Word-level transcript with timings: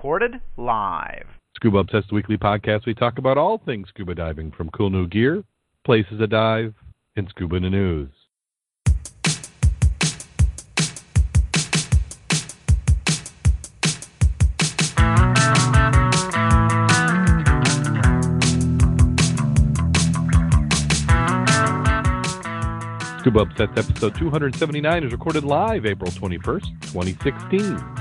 recorded 0.00 0.40
live. 0.56 1.26
Scuba 1.56 1.76
Obsessed 1.76 2.10
Weekly 2.10 2.38
Podcast. 2.38 2.86
We 2.86 2.94
talk 2.94 3.18
about 3.18 3.36
all 3.36 3.58
things 3.58 3.86
scuba 3.90 4.14
diving, 4.14 4.50
from 4.50 4.70
cool 4.70 4.88
new 4.88 5.06
gear, 5.06 5.44
places 5.84 6.20
to 6.20 6.26
dive, 6.26 6.72
and 7.16 7.28
scuba 7.28 7.60
news. 7.60 8.08
Scuba 23.18 23.40
Obsessed 23.40 23.76
episode 23.76 24.14
279 24.16 25.04
is 25.04 25.12
recorded 25.12 25.44
live 25.44 25.84
April 25.84 26.10
21st, 26.10 26.80
2016. 26.90 27.99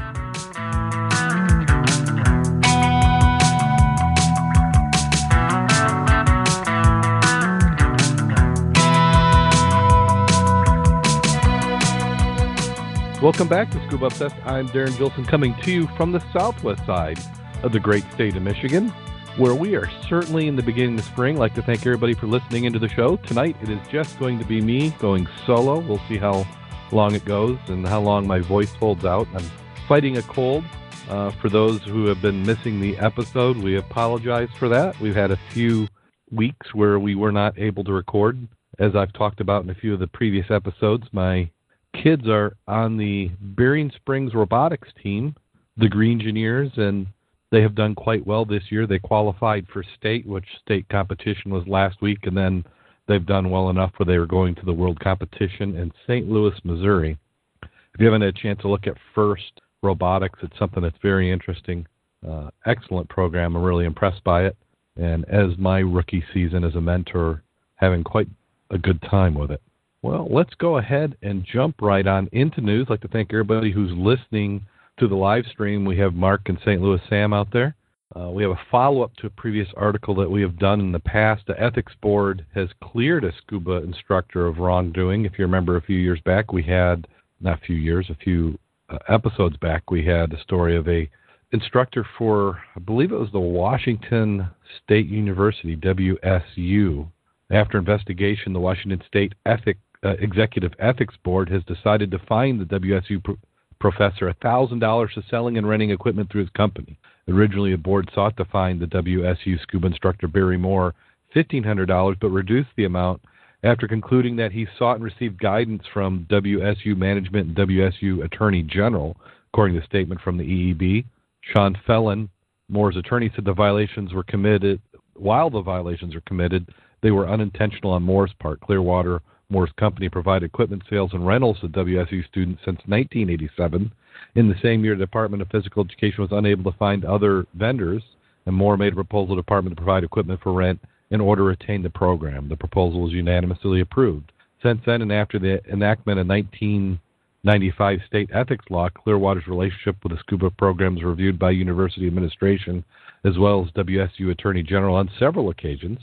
Welcome 13.21 13.49
back 13.49 13.69
to 13.71 13.85
Scuba 13.85 14.05
Obsessed. 14.05 14.35
I'm 14.45 14.67
Darrin 14.67 14.95
Gilson 14.95 15.25
coming 15.25 15.53
to 15.63 15.71
you 15.73 15.87
from 15.97 16.13
the 16.13 16.23
southwest 16.31 16.85
side 16.85 17.19
of 17.63 17.73
the 17.73 17.79
great 17.79 18.09
state 18.13 18.37
of 18.37 18.43
Michigan, 18.43 18.87
where 19.35 19.53
we 19.53 19.75
are 19.75 19.89
certainly 20.07 20.47
in 20.47 20.55
the 20.55 20.63
beginning 20.63 20.97
of 20.97 21.03
spring. 21.03 21.35
I'd 21.35 21.39
like 21.39 21.55
to 21.55 21.61
thank 21.61 21.81
everybody 21.81 22.13
for 22.13 22.27
listening 22.27 22.63
into 22.63 22.79
the 22.79 22.87
show. 22.87 23.17
Tonight 23.17 23.57
it 23.61 23.67
is 23.67 23.79
just 23.89 24.17
going 24.19 24.39
to 24.39 24.45
be 24.45 24.61
me 24.61 24.91
going 24.99 25.27
solo. 25.45 25.79
We'll 25.79 26.01
see 26.07 26.15
how 26.15 26.47
long 26.93 27.13
it 27.13 27.25
goes 27.25 27.57
and 27.67 27.85
how 27.85 27.99
long 27.99 28.25
my 28.25 28.39
voice 28.39 28.73
holds 28.75 29.03
out. 29.03 29.27
I'm 29.33 29.51
fighting 29.85 30.15
a 30.15 30.21
cold. 30.21 30.63
Uh, 31.09 31.31
for 31.41 31.49
those 31.49 31.83
who 31.83 32.05
have 32.05 32.21
been 32.21 32.41
missing 32.43 32.79
the 32.79 32.97
episode, 32.99 33.57
we 33.57 33.75
apologize 33.75 34.49
for 34.57 34.69
that. 34.69 34.97
We've 35.01 35.13
had 35.13 35.31
a 35.31 35.39
few 35.49 35.89
weeks 36.31 36.73
where 36.73 36.97
we 36.97 37.15
were 37.15 37.33
not 37.33 37.59
able 37.59 37.83
to 37.83 37.91
record. 37.91 38.47
As 38.79 38.95
I've 38.95 39.11
talked 39.11 39.41
about 39.41 39.65
in 39.65 39.69
a 39.71 39.75
few 39.75 39.93
of 39.93 39.99
the 39.99 40.07
previous 40.07 40.49
episodes, 40.49 41.09
my 41.11 41.49
kids 41.93 42.27
are 42.27 42.55
on 42.67 42.97
the 42.97 43.31
Berrien 43.41 43.91
Springs 43.95 44.33
robotics 44.33 44.89
team, 45.01 45.35
the 45.77 45.89
Green 45.89 46.19
Engineers, 46.19 46.71
and 46.77 47.07
they 47.51 47.61
have 47.61 47.75
done 47.75 47.95
quite 47.95 48.25
well 48.25 48.45
this 48.45 48.63
year. 48.69 48.85
They 48.85 48.99
qualified 48.99 49.65
for 49.71 49.83
state, 49.97 50.25
which 50.25 50.45
state 50.61 50.87
competition 50.89 51.51
was 51.51 51.67
last 51.67 52.01
week, 52.01 52.19
and 52.23 52.37
then 52.37 52.63
they've 53.07 53.25
done 53.25 53.49
well 53.49 53.69
enough 53.69 53.91
where 53.97 54.05
they 54.05 54.19
were 54.19 54.27
going 54.27 54.55
to 54.55 54.65
the 54.65 54.73
world 54.73 54.99
competition 54.99 55.75
in 55.75 55.91
St. 56.05 56.29
Louis, 56.29 56.53
Missouri. 56.63 57.17
If 57.63 57.99
you 57.99 58.05
haven't 58.05 58.21
had 58.21 58.35
a 58.35 58.41
chance 58.41 58.61
to 58.61 58.67
look 58.67 58.87
at 58.87 58.97
FIRST 59.15 59.61
Robotics, 59.81 60.39
it's 60.43 60.57
something 60.59 60.83
that's 60.83 60.97
very 61.01 61.31
interesting. 61.31 61.87
Uh, 62.27 62.49
excellent 62.65 63.09
program. 63.09 63.55
I'm 63.55 63.63
really 63.63 63.85
impressed 63.85 64.23
by 64.23 64.45
it. 64.45 64.55
And 64.95 65.25
as 65.29 65.57
my 65.57 65.79
rookie 65.79 66.23
season 66.33 66.63
as 66.63 66.75
a 66.75 66.81
mentor, 66.81 67.41
having 67.75 68.03
quite 68.03 68.27
a 68.71 68.77
good 68.77 69.01
time 69.09 69.33
with 69.33 69.51
it. 69.51 69.61
Well, 70.01 70.27
let's 70.31 70.53
go 70.53 70.77
ahead 70.77 71.17
and 71.21 71.45
jump 71.45 71.81
right 71.81 72.07
on 72.07 72.29
into 72.31 72.61
news. 72.61 72.87
I'd 72.87 72.91
like 72.91 73.01
to 73.01 73.09
thank 73.09 73.33
everybody 73.33 73.71
who's 73.71 73.91
listening 73.91 74.65
to 74.97 75.09
the 75.09 75.15
live 75.15 75.43
stream. 75.51 75.83
We 75.83 75.97
have 75.97 76.13
Mark 76.13 76.43
and 76.45 76.57
St. 76.59 76.81
Louis 76.81 77.01
Sam 77.09 77.33
out 77.33 77.51
there. 77.51 77.75
Uh, 78.15 78.29
we 78.29 78.41
have 78.41 78.53
a 78.53 78.59
follow 78.71 79.03
up 79.03 79.13
to 79.17 79.27
a 79.27 79.31
previous 79.31 79.67
article 79.75 80.15
that 80.15 80.31
we 80.31 80.41
have 80.41 80.57
done 80.57 80.79
in 80.79 80.93
the 80.93 80.99
past. 80.99 81.43
The 81.47 81.61
ethics 81.61 81.93
board 82.01 82.45
has 82.55 82.69
cleared 82.81 83.25
a 83.25 83.33
scuba 83.37 83.83
instructor 83.83 84.47
of 84.47 84.57
wrongdoing. 84.57 85.25
If 85.25 85.33
you 85.37 85.45
remember 85.45 85.75
a 85.75 85.81
few 85.81 85.97
years 85.97 86.19
back, 86.21 86.53
we 86.53 86.63
had, 86.63 87.05
not 87.41 87.61
a 87.61 87.65
few 87.65 87.75
years, 87.75 88.07
a 88.09 88.15
few 88.15 88.57
uh, 88.89 88.97
episodes 89.09 89.57
back, 89.57 89.91
we 89.91 90.05
had 90.05 90.33
a 90.33 90.41
story 90.41 90.77
of 90.77 90.87
a 90.87 91.09
instructor 91.51 92.07
for, 92.17 92.59
I 92.75 92.79
believe 92.79 93.11
it 93.11 93.19
was 93.19 93.31
the 93.31 93.39
Washington 93.39 94.49
State 94.81 95.07
University, 95.07 95.75
WSU. 95.75 97.07
After 97.51 97.77
investigation, 97.77 98.53
the 98.53 98.59
Washington 98.59 99.01
State 99.07 99.33
Ethics 99.45 99.79
uh, 100.03 100.15
Executive 100.19 100.73
Ethics 100.79 101.15
Board 101.23 101.49
has 101.49 101.63
decided 101.63 102.11
to 102.11 102.19
fine 102.19 102.57
the 102.57 102.65
WSU 102.65 103.23
pro- 103.23 103.37
professor 103.79 104.31
$1,000 104.41 105.13
for 105.13 105.23
selling 105.29 105.57
and 105.57 105.67
renting 105.67 105.91
equipment 105.91 106.31
through 106.31 106.41
his 106.41 106.49
company. 106.51 106.97
Originally, 107.27 107.71
the 107.71 107.77
board 107.77 108.09
sought 108.13 108.35
to 108.37 108.45
fine 108.45 108.79
the 108.79 108.85
WSU 108.87 109.61
scuba 109.61 109.87
instructor 109.87 110.27
Barry 110.27 110.57
Moore 110.57 110.93
$1,500, 111.35 112.19
but 112.19 112.29
reduced 112.29 112.69
the 112.75 112.85
amount 112.85 113.21
after 113.63 113.87
concluding 113.87 114.35
that 114.37 114.51
he 114.51 114.67
sought 114.77 114.95
and 114.95 115.03
received 115.03 115.39
guidance 115.39 115.83
from 115.93 116.25
WSU 116.29 116.97
management 116.97 117.47
and 117.47 117.69
WSU 117.69 118.23
Attorney 118.23 118.63
General, 118.63 119.17
according 119.51 119.75
to 119.75 119.83
a 119.83 119.85
statement 119.85 120.21
from 120.21 120.37
the 120.37 120.43
EEB. 120.43 121.05
Sean 121.41 121.77
Felon, 121.85 122.29
Moore's 122.69 122.95
attorney, 122.95 123.31
said 123.35 123.45
the 123.45 123.53
violations 123.53 124.13
were 124.13 124.23
committed. 124.23 124.81
While 125.15 125.49
the 125.49 125.61
violations 125.61 126.15
were 126.15 126.21
committed, 126.21 126.69
they 127.01 127.11
were 127.11 127.27
unintentional 127.27 127.91
on 127.91 128.03
Moore's 128.03 128.33
part. 128.39 128.61
Clearwater 128.61 129.21
Moore's 129.51 129.71
company 129.79 130.09
provided 130.09 130.45
equipment 130.45 130.83
sales 130.89 131.11
and 131.13 131.25
rentals 131.25 131.59
to 131.61 131.67
WSU 131.67 132.23
students 132.27 132.61
since 132.63 132.77
1987. 132.85 133.91
In 134.35 134.47
the 134.47 134.55
same 134.61 134.83
year, 134.83 134.95
the 134.95 135.05
Department 135.05 135.41
of 135.41 135.49
Physical 135.49 135.83
Education 135.83 136.21
was 136.21 136.31
unable 136.31 136.71
to 136.71 136.77
find 136.77 137.03
other 137.03 137.47
vendors, 137.55 138.03
and 138.45 138.55
Moore 138.55 138.77
made 138.77 138.93
a 138.93 138.95
proposal 138.95 139.29
to 139.29 139.35
the 139.35 139.41
department 139.41 139.75
to 139.75 139.81
provide 139.81 140.03
equipment 140.03 140.39
for 140.43 140.53
rent 140.53 140.79
in 141.09 141.19
order 141.19 141.41
to 141.41 141.47
retain 141.47 141.81
the 141.81 141.89
program. 141.89 142.47
The 142.47 142.55
proposal 142.55 143.01
was 143.01 143.11
unanimously 143.11 143.79
approved. 143.79 144.31
Since 144.61 144.81
then, 144.85 145.01
and 145.01 145.11
after 145.11 145.39
the 145.39 145.63
enactment 145.71 146.19
of 146.19 146.27
1995 146.27 147.99
state 148.05 148.29
ethics 148.31 148.65
law, 148.69 148.89
Clearwater's 148.89 149.47
relationship 149.47 149.95
with 150.03 150.11
the 150.11 150.19
scuba 150.19 150.51
program 150.51 150.93
was 150.93 151.03
reviewed 151.03 151.39
by 151.39 151.49
university 151.51 152.05
administration 152.05 152.83
as 153.25 153.39
well 153.39 153.65
as 153.65 153.71
WSU 153.71 154.29
Attorney 154.29 154.61
General 154.61 154.95
on 154.95 155.09
several 155.17 155.49
occasions. 155.49 155.99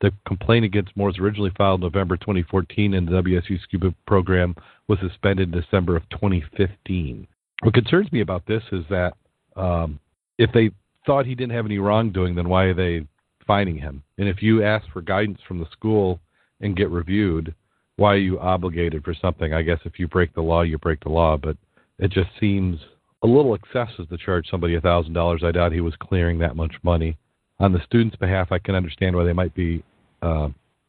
The 0.00 0.12
complaint 0.26 0.64
against 0.64 0.96
was 0.96 1.18
originally 1.18 1.52
filed 1.56 1.80
November 1.80 2.16
2014, 2.16 2.94
and 2.94 3.08
the 3.08 3.22
WSU 3.22 3.60
Scuba 3.62 3.94
program 4.06 4.54
was 4.88 4.98
suspended 5.00 5.52
in 5.52 5.60
December 5.60 5.96
of 5.96 6.08
2015. 6.10 7.26
What 7.62 7.74
concerns 7.74 8.12
me 8.12 8.20
about 8.20 8.46
this 8.46 8.62
is 8.72 8.84
that 8.90 9.14
um, 9.56 9.98
if 10.38 10.52
they 10.52 10.70
thought 11.06 11.24
he 11.24 11.34
didn't 11.34 11.54
have 11.54 11.64
any 11.64 11.78
wrongdoing, 11.78 12.34
then 12.34 12.48
why 12.48 12.64
are 12.64 12.74
they 12.74 13.06
fining 13.46 13.78
him? 13.78 14.02
And 14.18 14.28
if 14.28 14.42
you 14.42 14.62
ask 14.62 14.86
for 14.92 15.00
guidance 15.00 15.38
from 15.48 15.58
the 15.58 15.70
school 15.72 16.20
and 16.60 16.76
get 16.76 16.90
reviewed, 16.90 17.54
why 17.96 18.12
are 18.14 18.18
you 18.18 18.38
obligated 18.38 19.02
for 19.02 19.14
something? 19.14 19.54
I 19.54 19.62
guess 19.62 19.78
if 19.84 19.98
you 19.98 20.08
break 20.08 20.34
the 20.34 20.42
law, 20.42 20.62
you 20.62 20.76
break 20.76 21.02
the 21.02 21.08
law, 21.08 21.38
but 21.38 21.56
it 21.98 22.10
just 22.10 22.28
seems 22.38 22.78
a 23.22 23.26
little 23.26 23.54
excessive 23.54 24.10
to 24.10 24.18
charge 24.18 24.46
somebody 24.50 24.74
a 24.74 24.80
thousand 24.80 25.14
dollars. 25.14 25.42
I 25.42 25.52
doubt 25.52 25.72
he 25.72 25.80
was 25.80 25.94
clearing 25.98 26.38
that 26.40 26.56
much 26.56 26.74
money 26.82 27.16
on 27.58 27.72
the 27.72 27.82
students' 27.84 28.16
behalf, 28.16 28.52
I 28.52 28.58
can 28.58 28.74
understand 28.74 29.16
why 29.16 29.24
they 29.24 29.32
might 29.32 29.54
be 29.54 29.82
uh, 30.22 30.48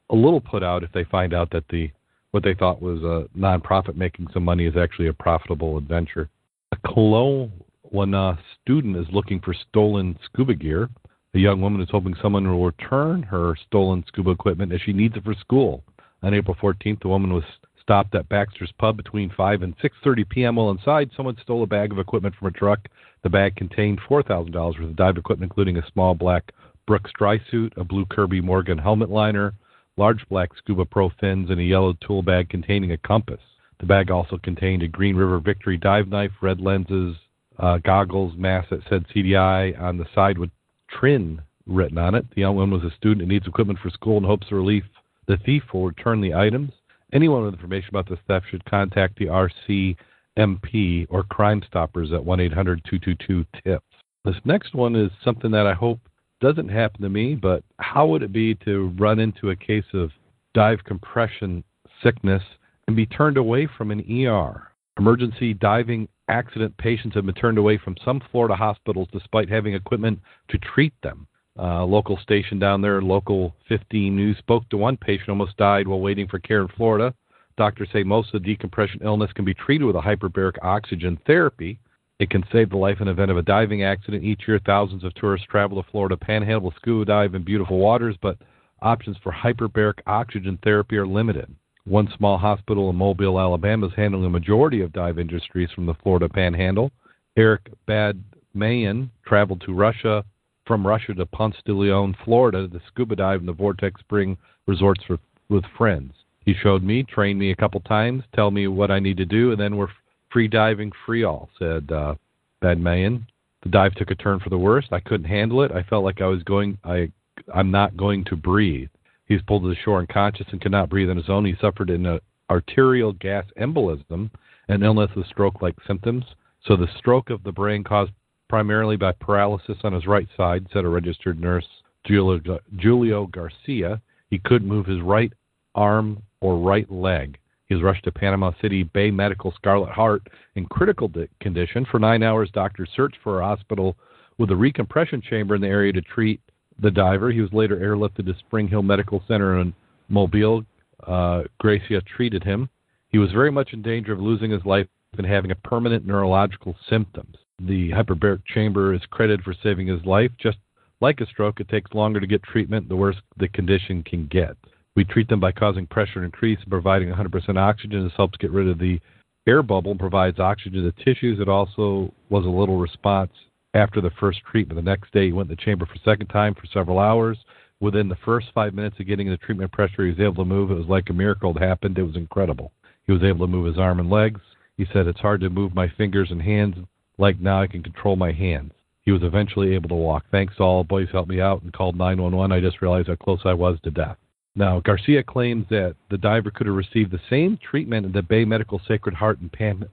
a 0.09 0.15
little 0.15 0.41
put 0.41 0.63
out 0.63 0.83
if 0.83 0.91
they 0.91 1.03
find 1.05 1.33
out 1.33 1.49
that 1.51 1.65
the 1.69 1.91
what 2.31 2.43
they 2.43 2.53
thought 2.53 2.81
was 2.81 3.01
a 3.03 3.25
nonprofit 3.37 3.95
making 3.95 4.27
some 4.33 4.43
money 4.43 4.65
is 4.65 4.75
actually 4.75 5.07
a 5.07 5.13
profitable 5.13 5.77
adventure. 5.77 6.29
A 6.73 6.75
Kelowna 6.87 8.37
student 8.61 8.97
is 8.97 9.05
looking 9.11 9.39
for 9.39 9.55
stolen 9.69 10.19
scuba 10.25 10.53
gear. 10.53 10.89
A 11.33 11.39
young 11.39 11.61
woman 11.61 11.81
is 11.81 11.87
hoping 11.89 12.15
someone 12.21 12.47
will 12.47 12.65
return 12.65 13.23
her 13.23 13.55
stolen 13.67 14.03
scuba 14.07 14.31
equipment 14.31 14.73
as 14.73 14.81
she 14.81 14.91
needs 14.91 15.15
it 15.15 15.23
for 15.23 15.33
school. 15.35 15.83
On 16.21 16.33
April 16.33 16.55
14th, 16.61 17.01
the 17.01 17.07
woman 17.07 17.33
was 17.33 17.43
stopped 17.87 18.13
at 18.15 18.27
Baxter's 18.27 18.73
Pub 18.77 18.97
between 18.97 19.29
5 19.29 19.61
and 19.61 19.73
6:30 19.77 20.27
p.m. 20.27 20.57
While 20.57 20.71
inside, 20.71 21.09
someone 21.15 21.37
stole 21.41 21.63
a 21.63 21.67
bag 21.67 21.93
of 21.93 21.99
equipment 21.99 22.35
from 22.35 22.49
a 22.49 22.51
truck. 22.51 22.79
The 23.23 23.29
bag 23.29 23.55
contained 23.55 24.01
$4,000 24.01 24.53
worth 24.53 24.77
of 24.77 24.95
dive 24.97 25.15
equipment, 25.15 25.49
including 25.51 25.77
a 25.77 25.91
small 25.93 26.13
black 26.13 26.51
Brooks 26.85 27.11
dry 27.17 27.39
suit, 27.49 27.71
a 27.77 27.85
blue 27.85 28.05
Kirby 28.05 28.41
Morgan 28.41 28.77
helmet 28.77 29.09
liner, 29.09 29.53
large 29.95 30.27
black 30.27 30.49
Scuba 30.57 30.83
Pro 30.83 31.09
fins, 31.21 31.49
and 31.49 31.61
a 31.61 31.63
yellow 31.63 31.93
tool 32.05 32.21
bag 32.21 32.49
containing 32.49 32.91
a 32.91 32.97
compass. 32.97 33.39
The 33.79 33.85
bag 33.85 34.11
also 34.11 34.37
contained 34.37 34.83
a 34.83 34.89
Green 34.89 35.15
River 35.15 35.39
Victory 35.39 35.77
dive 35.77 36.09
knife, 36.09 36.31
red 36.41 36.59
lenses, 36.59 37.15
uh, 37.57 37.77
goggles, 37.77 38.35
mask 38.35 38.69
that 38.69 38.81
said 38.89 39.05
CDI 39.15 39.79
on 39.79 39.97
the 39.97 40.07
side 40.13 40.37
with 40.37 40.49
Trin 40.89 41.41
written 41.65 41.97
on 41.97 42.15
it. 42.15 42.25
The 42.35 42.41
young 42.41 42.57
woman 42.57 42.81
was 42.81 42.91
a 42.91 42.95
student 42.97 43.21
and 43.21 43.29
needs 43.29 43.47
equipment 43.47 43.79
for 43.79 43.89
school 43.91 44.17
and 44.17 44.25
hopes 44.25 44.51
relief 44.51 44.83
the 45.27 45.37
thief 45.37 45.63
will 45.73 45.85
return 45.85 46.21
the 46.21 46.33
items. 46.33 46.71
Anyone 47.13 47.43
with 47.43 47.53
information 47.53 47.89
about 47.89 48.09
this 48.09 48.19
theft 48.27 48.47
should 48.49 48.65
contact 48.65 49.17
the 49.17 49.27
RCMP 49.27 51.07
or 51.09 51.23
Crime 51.23 51.61
Stoppers 51.65 52.11
at 52.11 52.23
1 52.23 52.39
800 52.41 52.83
222 52.83 53.45
TIPS. 53.63 53.85
This 54.25 54.35
next 54.43 54.75
one 54.75 54.95
is 54.95 55.09
something 55.23 55.51
that 55.51 55.65
I 55.65 55.73
hope 55.73 55.99
doesn't 56.41 56.67
happen 56.67 57.01
to 57.01 57.09
me, 57.09 57.33
but 57.35 57.63
how 57.79 58.07
would 58.07 58.23
it 58.23 58.33
be 58.33 58.55
to 58.65 58.93
run 58.99 59.19
into 59.19 59.51
a 59.51 59.55
case 59.55 59.85
of 59.93 60.11
dive 60.53 60.83
compression 60.83 61.63
sickness 62.03 62.43
and 62.87 62.95
be 62.95 63.05
turned 63.05 63.37
away 63.37 63.67
from 63.77 63.91
an 63.91 64.01
ER? 64.01 64.69
Emergency 64.99 65.53
diving 65.53 66.09
accident 66.27 66.75
patients 66.77 67.15
have 67.15 67.25
been 67.25 67.35
turned 67.35 67.57
away 67.57 67.77
from 67.77 67.95
some 68.03 68.21
Florida 68.31 68.55
hospitals 68.55 69.07
despite 69.13 69.49
having 69.49 69.73
equipment 69.73 70.19
to 70.49 70.57
treat 70.57 70.93
them. 71.03 71.25
Uh, 71.59 71.83
local 71.83 72.17
station 72.17 72.59
down 72.59 72.81
there, 72.81 73.01
local 73.01 73.55
15 73.67 74.15
news, 74.15 74.37
spoke 74.37 74.67
to 74.69 74.77
one 74.77 74.95
patient 74.95 75.29
almost 75.29 75.57
died 75.57 75.87
while 75.87 75.99
waiting 75.99 76.27
for 76.27 76.39
care 76.39 76.61
in 76.61 76.67
Florida. 76.67 77.13
Doctors 77.57 77.89
say 77.91 78.03
most 78.03 78.33
of 78.33 78.43
the 78.43 78.47
decompression 78.47 79.01
illness 79.03 79.31
can 79.33 79.43
be 79.43 79.55
treated 79.55 79.85
with 79.85 79.95
a 79.95 80.01
hyperbaric 80.01 80.57
oxygen 80.61 81.17
therapy. 81.25 81.79
It 82.19 82.29
can 82.29 82.43
save 82.51 82.69
the 82.69 82.77
life 82.77 82.99
in 82.99 83.05
the 83.05 83.11
event 83.11 83.31
of 83.31 83.37
a 83.37 83.41
diving 83.41 83.83
accident. 83.83 84.23
Each 84.23 84.41
year, 84.47 84.59
thousands 84.65 85.03
of 85.03 85.13
tourists 85.15 85.47
travel 85.49 85.81
to 85.81 85.89
Florida 85.89 86.15
Panhandle 86.15 86.71
to 86.71 86.77
scuba 86.77 87.05
dive 87.05 87.33
in 87.33 87.43
beautiful 87.43 87.79
waters, 87.79 88.15
but 88.21 88.37
options 88.81 89.17
for 89.23 89.31
hyperbaric 89.31 89.99
oxygen 90.05 90.59
therapy 90.63 90.97
are 90.97 91.07
limited. 91.07 91.53
One 91.85 92.09
small 92.17 92.37
hospital 92.37 92.89
in 92.89 92.95
Mobile, 92.95 93.39
Alabama 93.39 93.87
is 93.87 93.93
handling 93.95 94.25
a 94.25 94.29
majority 94.29 94.81
of 94.81 94.93
dive 94.93 95.17
industries 95.17 95.71
from 95.71 95.85
the 95.85 95.95
Florida 96.03 96.29
Panhandle. 96.29 96.91
Eric 97.35 97.71
Badmayan 97.87 99.09
traveled 99.25 99.61
to 99.61 99.73
Russia 99.73 100.23
from 100.67 100.85
Russia 100.85 101.13
to 101.13 101.25
Ponce 101.25 101.55
de 101.65 101.73
Leon, 101.73 102.15
Florida, 102.25 102.67
to 102.67 102.81
scuba 102.87 103.15
dive 103.15 103.39
in 103.39 103.45
the 103.45 103.53
Vortex 103.53 103.99
Spring 104.01 104.37
resorts 104.67 105.03
for, 105.05 105.17
with 105.49 105.63
friends. 105.77 106.13
He 106.45 106.53
showed 106.53 106.83
me, 106.83 107.03
trained 107.03 107.39
me 107.39 107.51
a 107.51 107.55
couple 107.55 107.79
times, 107.81 108.23
tell 108.35 108.51
me 108.51 108.67
what 108.67 108.91
I 108.91 108.99
need 108.99 109.17
to 109.17 109.25
do, 109.25 109.51
and 109.51 109.59
then 109.59 109.77
we're 109.77 109.87
free 110.31 110.47
diving, 110.47 110.91
free 111.05 111.23
all, 111.23 111.49
said 111.57 111.91
uh, 111.91 112.15
Badmayan. 112.61 113.25
The 113.63 113.69
dive 113.69 113.95
took 113.95 114.11
a 114.11 114.15
turn 114.15 114.39
for 114.39 114.49
the 114.49 114.57
worst. 114.57 114.89
I 114.91 114.99
couldn't 114.99 115.27
handle 115.27 115.63
it. 115.63 115.71
I 115.71 115.83
felt 115.83 116.03
like 116.03 116.21
I 116.21 116.27
was 116.27 116.43
going, 116.43 116.77
I, 116.83 117.11
I'm 117.53 117.71
not 117.71 117.97
going 117.97 118.23
to 118.25 118.35
breathe. 118.35 118.89
He 119.25 119.33
was 119.33 119.43
pulled 119.47 119.63
to 119.63 119.69
the 119.69 119.75
shore 119.83 119.99
unconscious 119.99 120.47
and 120.51 120.61
could 120.61 120.71
not 120.71 120.89
breathe 120.89 121.09
on 121.09 121.17
his 121.17 121.29
own. 121.29 121.43
He 121.43 121.55
suffered 121.59 121.89
an 121.89 122.19
arterial 122.49 123.13
gas 123.13 123.45
embolism, 123.59 124.29
an 124.69 124.83
illness 124.83 125.11
with 125.15 125.27
stroke-like 125.27 125.75
symptoms. 125.85 126.23
So 126.65 126.75
the 126.75 126.87
stroke 126.97 127.29
of 127.29 127.43
the 127.43 127.51
brain 127.51 127.83
caused 127.83 128.11
primarily 128.49 128.95
by 128.95 129.11
paralysis 129.13 129.77
on 129.83 129.93
his 129.93 130.07
right 130.07 130.27
side, 130.35 130.67
said 130.71 130.85
a 130.85 130.89
registered 130.89 131.39
nurse, 131.39 131.67
Julio, 132.05 133.27
Garcia. 133.27 134.01
He 134.29 134.39
couldn't 134.39 134.67
move 134.67 134.85
his 134.85 135.01
right 135.01 135.31
arm 135.75 136.21
or 136.41 136.57
right 136.57 136.89
leg. 136.91 137.37
He 137.67 137.75
was 137.75 137.83
rushed 137.83 138.05
to 138.05 138.11
Panama 138.11 138.51
City 138.61 138.83
Bay 138.83 139.11
Medical 139.11 139.51
Sacred 139.51 139.89
Heart 139.89 140.27
in 140.55 140.65
critical 140.65 141.11
condition. 141.41 141.85
For 141.89 141.99
nine 141.99 142.23
hours, 142.23 142.49
doctors 142.51 142.89
searched 142.95 143.17
for 143.23 143.41
a 143.41 143.45
hospital 143.45 143.97
with 144.37 144.51
a 144.51 144.55
recompression 144.55 145.21
chamber 145.21 145.55
in 145.55 145.61
the 145.61 145.67
area 145.67 145.91
to 145.93 146.01
treat 146.01 146.39
the 146.79 146.91
diver. 146.91 147.31
He 147.31 147.41
was 147.41 147.51
later 147.51 147.77
airlifted 147.77 148.25
to 148.25 148.39
Spring 148.39 148.67
Hill 148.67 148.83
Medical 148.83 149.21
Center 149.27 149.59
in 149.59 149.73
Mobile. 150.09 150.63
Uh, 151.05 151.43
Garcia 151.61 152.01
treated 152.01 152.43
him. 152.43 152.69
He 153.09 153.17
was 153.17 153.31
very 153.31 153.51
much 153.51 153.73
in 153.73 153.81
danger 153.81 154.13
of 154.13 154.21
losing 154.21 154.51
his 154.51 154.65
life 154.65 154.87
and 155.17 155.25
having 155.25 155.51
a 155.51 155.55
permanent 155.55 156.05
neurological 156.05 156.75
symptoms. 156.89 157.35
The 157.59 157.89
hyperbaric 157.89 158.45
chamber 158.45 158.93
is 158.93 159.01
credited 159.09 159.43
for 159.43 159.55
saving 159.63 159.87
his 159.87 160.05
life. 160.05 160.31
Just 160.37 160.57
like 161.01 161.21
a 161.21 161.25
stroke, 161.25 161.59
it 161.59 161.69
takes 161.69 161.93
longer 161.93 162.19
to 162.19 162.27
get 162.27 162.43
treatment 162.43 162.87
the 162.87 162.95
worse 162.95 163.15
the 163.37 163.47
condition 163.47 164.03
can 164.03 164.27
get. 164.27 164.55
We 164.95 165.03
treat 165.03 165.27
them 165.27 165.39
by 165.39 165.51
causing 165.51 165.87
pressure 165.87 166.23
increase 166.23 166.59
and 166.59 166.69
providing 166.69 167.09
100% 167.09 167.57
oxygen. 167.57 168.03
This 168.03 168.13
helps 168.15 168.37
get 168.37 168.51
rid 168.51 168.67
of 168.67 168.77
the 168.77 168.99
air 169.47 169.63
bubble 169.63 169.91
and 169.91 169.99
provides 169.99 170.39
oxygen 170.39 170.83
to 170.83 170.91
the 170.91 171.03
tissues. 171.03 171.39
It 171.39 171.49
also 171.49 172.13
was 172.29 172.45
a 172.45 172.49
little 172.49 172.77
response 172.77 173.31
after 173.73 174.01
the 174.01 174.11
first 174.19 174.41
treatment. 174.51 174.77
The 174.77 174.89
next 174.89 175.11
day, 175.11 175.27
he 175.27 175.33
went 175.33 175.49
in 175.49 175.55
the 175.55 175.63
chamber 175.63 175.87
for 175.87 175.95
a 175.95 175.99
second 175.99 176.27
time 176.27 176.53
for 176.53 176.67
several 176.67 176.99
hours. 176.99 177.37
Within 177.79 178.07
the 178.07 178.17
first 178.25 178.47
five 178.53 178.73
minutes 178.73 178.99
of 178.99 179.07
getting 179.07 179.29
the 179.29 179.37
treatment 179.37 179.71
pressure, 179.71 180.03
he 180.03 180.11
was 180.11 180.19
able 180.19 180.43
to 180.43 180.45
move. 180.45 180.69
It 180.69 180.75
was 180.75 180.87
like 180.87 181.09
a 181.09 181.13
miracle 181.13 181.53
had 181.53 181.61
happened. 181.63 181.97
It 181.97 182.03
was 182.03 182.15
incredible. 182.15 182.71
He 183.05 183.13
was 183.13 183.23
able 183.23 183.45
to 183.45 183.51
move 183.51 183.65
his 183.65 183.79
arm 183.79 183.99
and 183.99 184.09
legs. 184.09 184.41
He 184.77 184.85
said, 184.93 185.07
It's 185.07 185.19
hard 185.19 185.41
to 185.41 185.49
move 185.49 185.73
my 185.73 185.91
fingers 185.97 186.29
and 186.29 186.41
hands 186.41 186.75
like 187.17 187.39
now 187.39 187.61
I 187.61 187.67
can 187.67 187.83
control 187.83 188.15
my 188.15 188.31
hands. 188.31 188.73
He 189.01 189.11
was 189.11 189.23
eventually 189.23 189.73
able 189.73 189.89
to 189.89 189.95
walk. 189.95 190.25
Thanks 190.31 190.55
all 190.59 190.83
boys 190.83 191.07
helped 191.11 191.29
me 191.29 191.39
out 191.39 191.61
and 191.61 191.71
called 191.71 191.95
911. 191.95 192.51
I 192.51 192.59
just 192.59 192.81
realized 192.81 193.07
how 193.07 193.15
close 193.15 193.39
I 193.45 193.53
was 193.53 193.77
to 193.83 193.91
death. 193.91 194.17
Now, 194.55 194.79
Garcia 194.79 195.23
claims 195.23 195.65
that 195.69 195.95
the 196.09 196.17
diver 196.17 196.51
could 196.51 196.67
have 196.67 196.75
received 196.75 197.11
the 197.11 197.21
same 197.29 197.57
treatment 197.57 198.07
at 198.07 198.13
the 198.13 198.21
Bay 198.21 198.43
Medical 198.43 198.81
Sacred 198.87 199.15
Heart 199.15 199.39
in 199.41 199.49
Pan- 199.49 199.87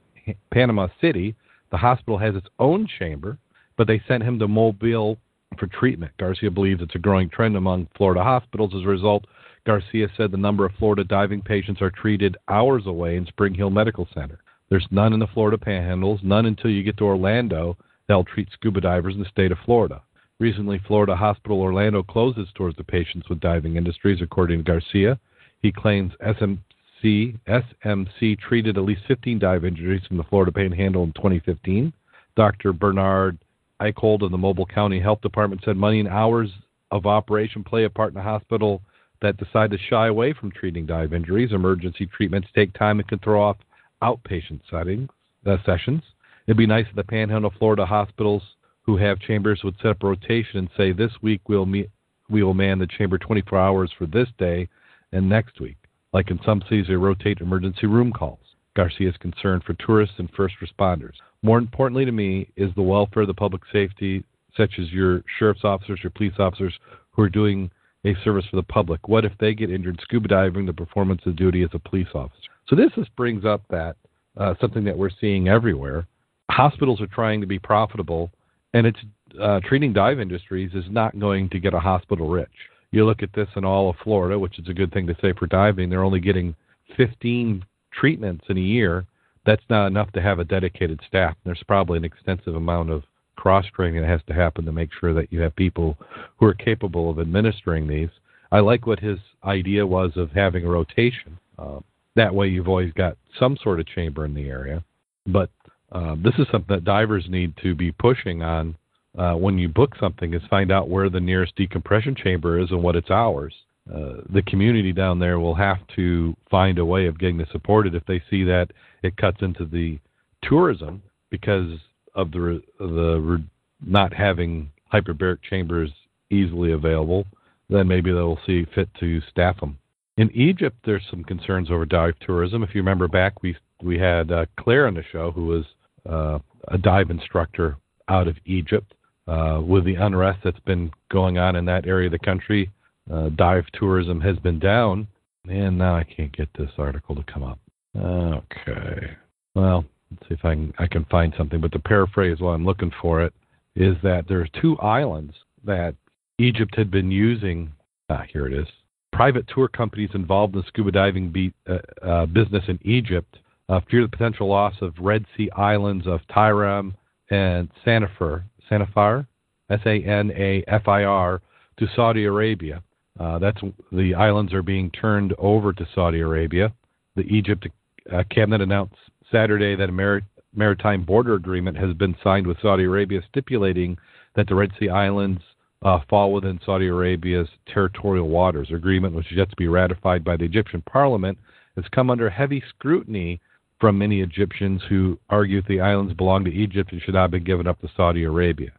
Panama 0.51 0.89
City. 1.01 1.35
The 1.71 1.77
hospital 1.77 2.19
has 2.19 2.35
its 2.35 2.49
own 2.59 2.89
chamber, 2.99 3.39
but 3.77 3.87
they 3.87 4.03
sent 4.09 4.23
him 4.23 4.39
to 4.39 4.49
Mobile 4.49 5.19
for 5.59 5.67
treatment. 5.67 6.13
Garcia 6.19 6.51
believes 6.51 6.83
it's 6.83 6.95
a 6.95 6.99
growing 6.99 7.29
trend 7.29 7.57
among 7.57 7.89
Florida 7.97 8.23
hospitals. 8.23 8.73
As 8.75 8.83
a 8.83 8.89
result, 8.89 9.27
Garcia 9.67 10.09
said 10.17 10.31
the 10.31 10.37
number 10.37 10.65
of 10.65 10.73
Florida 10.79 11.05
diving 11.05 11.43
patients 11.43 11.81
are 11.81 11.91
treated 11.91 12.37
hours 12.49 12.87
away 12.87 13.17
in 13.17 13.27
Spring 13.27 13.55
Hill 13.55 13.71
Medical 13.71 14.09
Center. 14.15 14.41
There's 14.75 14.89
none 14.91 15.13
in 15.13 15.21
the 15.21 15.29
Florida 15.29 15.57
panhandles, 15.57 16.25
none 16.25 16.47
until 16.47 16.69
you 16.69 16.83
get 16.83 16.97
to 16.97 17.05
Orlando. 17.05 17.77
They'll 18.09 18.25
treat 18.25 18.49
scuba 18.51 18.81
divers 18.81 19.15
in 19.15 19.21
the 19.21 19.29
state 19.29 19.53
of 19.53 19.59
Florida. 19.65 20.03
Recently, 20.41 20.81
Florida 20.85 21.15
Hospital 21.15 21.61
Orlando 21.61 22.03
closed 22.03 22.39
its 22.39 22.51
doors 22.55 22.75
to 22.75 22.83
patients 22.83 23.29
with 23.29 23.39
diving 23.39 23.77
industries, 23.77 24.21
according 24.21 24.59
to 24.59 24.65
Garcia. 24.65 25.21
He 25.63 25.71
claims 25.71 26.11
SMC, 26.27 27.39
SMC 27.47 28.37
treated 28.41 28.77
at 28.77 28.83
least 28.83 29.03
15 29.07 29.39
dive 29.39 29.65
injuries 29.65 30.03
from 30.09 30.17
the 30.17 30.25
Florida 30.25 30.51
Panhandle 30.51 31.05
in 31.05 31.13
2015. 31.13 31.93
Dr. 32.35 32.73
Bernard 32.73 33.39
Eichold 33.81 34.23
of 34.23 34.33
the 34.33 34.39
Mobile 34.39 34.67
County 34.67 34.99
Health 34.99 35.21
Department 35.21 35.63
said 35.65 35.77
money 35.77 36.01
and 36.01 36.09
hours 36.09 36.51
of 36.91 37.07
operation 37.07 37.63
play 37.63 37.85
a 37.85 37.91
part 37.91 38.13
in 38.13 38.19
a 38.19 38.25
hospital 38.25 38.83
that 39.23 39.37
decide 39.37 39.71
to 39.71 39.79
shy 39.89 40.09
away 40.09 40.33
from 40.33 40.51
treating 40.51 40.85
dive 40.85 41.15
injuries. 41.15 41.53
Emergency 41.53 42.07
treatments 42.07 42.49
take 42.57 42.73
time 42.73 42.99
and 42.99 43.07
can 43.07 43.21
throw 43.21 43.41
off 43.41 43.57
outpatient 44.05 44.61
settings 44.71 45.09
uh, 45.47 45.57
sessions. 45.65 46.03
It'd 46.47 46.59
be 46.59 46.67
nice 46.67 46.87
if 46.89 46.97
the 46.97 47.05
Panhandle, 47.05 47.53
Florida 47.59 47.87
hospitals 47.87 48.43
who 48.83 48.97
have 48.99 49.19
chambers 49.19 49.63
would 49.65 49.77
set 49.79 49.93
up 49.93 50.03
rotation 50.03 50.59
and 50.59 50.69
say 50.77 50.93
this 50.93 51.13
week 51.23 51.49
we'll 51.49 51.67
meet, 51.67 51.91
we 52.29 52.43
will 52.43 52.55
man 52.55 52.79
the 52.79 52.87
chamber 52.87 53.19
24 53.19 53.59
hours 53.59 53.91
for 53.97 54.07
this 54.07 54.29
day 54.39 54.69
and 55.13 55.29
next 55.29 55.61
week. 55.61 55.77
Like 56.13 56.31
in 56.31 56.39
some 56.45 56.63
cities, 56.69 56.87
they 56.89 56.95
rotate 56.95 57.41
emergency 57.41 57.87
room 57.87 58.13
calls. 58.13 58.39
Garcia 58.77 59.09
is 59.09 59.17
concerned 59.19 59.63
for 59.65 59.75
tourists 59.75 60.17
and 60.19 60.29
first 60.37 60.57
responders. 60.63 61.15
More 61.43 61.59
importantly 61.59 62.05
to 62.05 62.13
me 62.13 62.49
is 62.57 62.71
the 62.75 62.83
welfare 62.83 63.23
of 63.23 63.29
the 63.29 63.35
public 63.35 63.63
safety, 63.73 64.25
such 64.57 64.79
as 64.79 64.93
your 64.93 65.23
sheriff's 65.39 65.65
officers, 65.65 66.01
your 66.03 66.11
police 66.11 66.35
officers 66.39 66.75
who 67.13 67.23
are 67.23 67.29
doing 67.29 67.71
a 68.05 68.15
service 68.23 68.45
for 68.51 68.57
the 68.57 68.63
public. 68.63 69.09
What 69.09 69.25
if 69.25 69.33
they 69.39 69.55
get 69.55 69.71
injured 69.71 70.01
scuba 70.03 70.29
diving 70.29 70.67
the 70.67 70.73
performance 70.73 71.23
of 71.27 71.37
duty 71.37 71.63
as 71.63 71.71
a 71.73 71.79
police 71.79 72.09
officer? 72.15 72.51
So 72.69 72.77
this 72.77 72.91
just 72.95 73.15
brings 73.17 73.45
up 73.45 73.63
that 73.71 73.97
uh, 74.37 74.55
something 74.61 74.85
that 74.85 74.97
we're 74.97 75.11
seeing 75.21 75.49
everywhere. 75.49 76.07
Hospitals 76.51 77.01
are 77.01 77.07
trying 77.07 77.41
to 77.41 77.47
be 77.47 77.59
profitable, 77.59 78.31
and 78.75 78.87
it's 78.87 78.99
uh, 79.41 79.61
treating 79.65 79.93
dive 79.93 80.21
industries 80.21 80.73
is 80.75 80.85
not 80.91 81.19
going 81.19 81.49
to 81.51 81.59
get 81.59 81.75
a 81.75 81.81
hospital 81.81 82.29
rich. 82.29 82.49
You 82.91 83.05
look 83.05 83.23
at 83.23 83.33
this 83.35 83.49
in 83.57 83.65
all 83.65 83.91
of 83.91 83.97
Florida, 84.05 84.39
which 84.39 84.59
is 84.59 84.69
a 84.69 84.75
good 84.75 84.93
thing 84.93 85.07
to 85.09 85.17
say 85.21 85.33
for 85.33 85.47
diving. 85.47 85.91
They're 85.91 86.05
only 86.05 86.21
getting 86.21 86.55
15 86.97 87.65
treatments 87.93 88.45
in 88.49 88.57
a 88.57 88.61
year. 88.61 89.05
That's 89.47 89.65
not 89.69 89.87
enough 89.87 90.13
to 90.13 90.23
have 90.23 90.39
a 90.39 90.45
dedicated 90.45 91.01
staff. 91.07 91.37
There's 91.45 91.63
probably 91.67 91.99
an 91.99 92.05
extensive 92.05 92.55
amount 92.55 92.91
of 92.91 93.03
cross 93.45 93.67
training 93.77 94.01
that 94.01 94.09
has 94.09 94.23
to 94.27 94.33
happen 94.33 94.65
to 94.65 94.73
make 94.73 94.89
sure 94.99 95.13
that 95.13 95.31
you 95.31 95.39
have 95.39 95.55
people 95.55 95.99
who 96.39 96.47
are 96.47 96.55
capable 96.55 97.11
of 97.11 97.19
administering 97.19 97.87
these. 97.87 98.09
I 98.51 98.61
like 98.61 98.87
what 98.87 99.01
his 99.01 99.19
idea 99.45 99.87
was 99.87 100.13
of 100.17 100.31
having 100.31 100.65
a 100.65 100.71
rotation. 100.71 101.39
Uh, 101.59 101.81
that 102.17 102.35
way, 102.35 102.49
you've 102.49 102.69
always 102.69 102.95
got 102.95 103.19
some 103.39 103.59
sort 103.63 103.81
of 103.81 103.87
chamber 103.87 104.25
in 104.25 104.33
the 104.33 104.49
area. 104.49 104.83
But 105.27 105.51
uh, 105.93 106.17
this 106.25 106.33
is 106.39 106.47
something 106.51 106.75
that 106.75 106.85
divers 106.85 107.27
need 107.29 107.53
to 107.63 107.75
be 107.75 107.93
pushing 107.93 108.43
on 108.43 108.77
uh, 109.19 109.35
when 109.35 109.59
you 109.59 109.69
book 109.69 109.93
something: 110.01 110.33
is 110.33 110.41
find 110.49 110.73
out 110.73 110.89
where 110.89 111.11
the 111.11 111.21
nearest 111.21 111.55
decompression 111.55 112.15
chamber 112.15 112.59
is 112.59 112.71
and 112.71 112.83
what 112.83 112.97
its 112.97 113.11
hours. 113.11 113.53
Uh, 113.95 114.23
the 114.33 114.43
community 114.47 114.95
down 114.95 115.19
there 115.19 115.39
will 115.39 115.55
have 115.55 115.87
to 115.97 116.35
find 116.51 116.79
a 116.79 116.85
way 116.85 117.05
of 117.07 117.19
getting 117.19 117.37
this 117.37 117.53
supported 117.53 117.95
if 117.95 118.07
they 118.07 118.23
see 118.31 118.43
that 118.43 118.69
it 119.03 119.19
cuts 119.19 119.43
into 119.43 119.67
the 119.67 119.99
tourism 120.43 121.03
because 121.31 121.79
of 122.15 122.31
the 122.31 122.63
the 122.79 123.43
not 123.85 124.13
having 124.13 124.71
hyperbaric 124.93 125.39
chambers 125.49 125.91
easily 126.31 126.73
available. 126.73 127.27
Then 127.69 127.89
maybe 127.89 128.13
they'll 128.13 128.39
see 128.47 128.67
fit 128.75 128.89
to 129.01 129.21
staff 129.31 129.61
them. 129.61 129.79
In 130.17 130.31
Egypt, 130.31 130.77
there's 130.85 131.03
some 131.11 131.25
concerns 131.25 131.71
over 131.71 131.85
dive 131.85 132.15
tourism. 132.21 132.63
If 132.63 132.75
you 132.75 132.81
remember 132.81 133.09
back, 133.09 133.43
we 133.43 133.57
we 133.83 133.99
had 133.99 134.31
uh, 134.31 134.47
Claire 134.59 134.87
on 134.87 134.95
the 134.95 135.05
show, 135.11 135.31
who 135.33 135.47
was 135.47 135.65
uh, 136.09 136.39
a 136.69 136.79
dive 136.79 137.11
instructor 137.11 137.77
out 138.09 138.29
of 138.29 138.37
Egypt. 138.45 138.95
Uh, 139.27 139.61
with 139.67 139.85
the 139.87 139.95
unrest 139.95 140.41
that's 140.45 140.61
been 140.61 140.91
going 141.11 141.39
on 141.39 141.57
in 141.57 141.65
that 141.65 141.87
area 141.87 142.07
of 142.07 142.13
the 142.13 142.19
country, 142.19 142.71
uh, 143.11 143.31
dive 143.31 143.65
tourism 143.73 144.21
has 144.21 144.37
been 144.39 144.59
down. 144.59 145.09
And 145.49 145.79
now 145.79 145.97
I 145.97 146.05
can't 146.05 146.35
get 146.35 146.49
this 146.59 146.71
article 146.79 147.15
to 147.15 147.23
come 147.23 147.43
up. 147.43 147.59
Okay. 147.97 149.17
Well, 149.55 149.85
let's 150.11 150.29
see 150.29 150.35
if 150.35 150.45
I 150.45 150.55
can 150.55 150.75
I 150.79 150.87
can 150.87 151.05
find 151.07 151.35
something. 151.37 151.61
But 151.61 151.73
the 151.73 151.79
paraphrase 151.79 152.41
while 152.41 152.55
I'm 152.55 152.65
looking 152.65 152.93
for 153.01 153.23
it 153.23 153.33
is 153.77 153.97
that 154.03 154.27
there 154.29 154.41
are 154.41 154.61
two 154.61 154.79
islands 154.79 155.35
that 155.65 155.95
Egypt 156.39 156.75
had 156.77 156.91
been 156.91 157.11
using. 157.11 157.73
Ah, 158.11 158.25
here 158.31 158.47
it 158.47 158.53
is 158.53 158.69
private 159.15 159.47
tour 159.55 159.69
companies 159.69 160.11
involved 160.15 160.55
in 160.55 160.61
the 160.61 160.67
scuba 160.67 160.91
diving 160.91 161.31
be, 161.31 161.53
uh, 161.69 161.79
uh, 162.03 162.27
business 162.27 162.65
in 162.67 162.79
Egypt 162.83 163.39
uh, 163.69 163.81
fear 163.91 164.03
the 164.03 164.09
potential 164.09 164.49
loss 164.49 164.75
of 164.83 164.93
Red 164.99 165.25
Sea 165.37 165.51
islands 165.57 166.07
of 166.07 166.21
Tiran 166.31 166.95
and 167.31 167.71
Sanafir, 167.87 168.45
Sanafir, 168.71 169.27
S-A-N-A-F-I-R, 169.71 171.41
to 171.79 171.87
Saudi 171.97 172.25
Arabia. 172.25 172.83
Uh, 173.19 173.39
that's 173.39 173.61
the 173.93 174.15
islands 174.15 174.53
are 174.53 174.63
being 174.63 174.91
turned 174.91 175.33
over 175.39 175.73
to 175.73 175.87
Saudi 175.95 176.21
Arabia. 176.21 176.73
The 177.17 177.23
Egypt 177.23 177.69
uh, 178.13 178.25
cabinet 178.31 178.61
announced 178.61 178.97
Saturday 179.35 179.75
that 179.75 179.89
Ameri- 179.89 180.23
maritime 180.55 181.03
border 181.03 181.35
agreement 181.35 181.77
has 181.77 181.93
been 181.95 182.15
signed 182.23 182.47
with 182.47 182.57
Saudi 182.63 182.85
Arabia, 182.85 183.21
stipulating 183.29 183.99
that 184.37 184.47
the 184.47 184.55
Red 184.55 184.71
Sea 184.79 184.91
islands 184.91 185.43
uh, 185.83 185.99
fall 186.09 186.33
within 186.33 186.61
Saudi 186.65 186.87
Arabia's 186.87 187.49
territorial 187.67 188.29
waters. 188.29 188.69
Agreement, 188.73 189.13
which 189.13 189.33
is 189.33 189.37
yet 189.37 189.51
to 189.51 189.57
be 189.57 189.67
ratified 189.67 190.23
by 190.23 190.37
the 190.37 190.45
Egyptian 190.45 190.83
parliament, 190.83 191.37
has 191.75 191.85
come 191.93 192.11
under 192.11 192.31
heavy 192.31 192.63
scrutiny 192.69 193.41
from 193.81 193.99
many 193.99 194.21
Egyptians 194.21 194.81
who 194.89 195.19
argue 195.29 195.61
the 195.63 195.81
islands 195.81 196.15
belong 196.15 196.45
to 196.45 196.53
Egypt 196.53 196.93
and 196.93 197.03
should 197.03 197.15
not 197.15 197.33
be 197.33 197.41
given 197.41 197.67
up 197.67 197.81
to 197.81 197.89
Saudi 197.97 198.23
Arabia. 198.23 198.71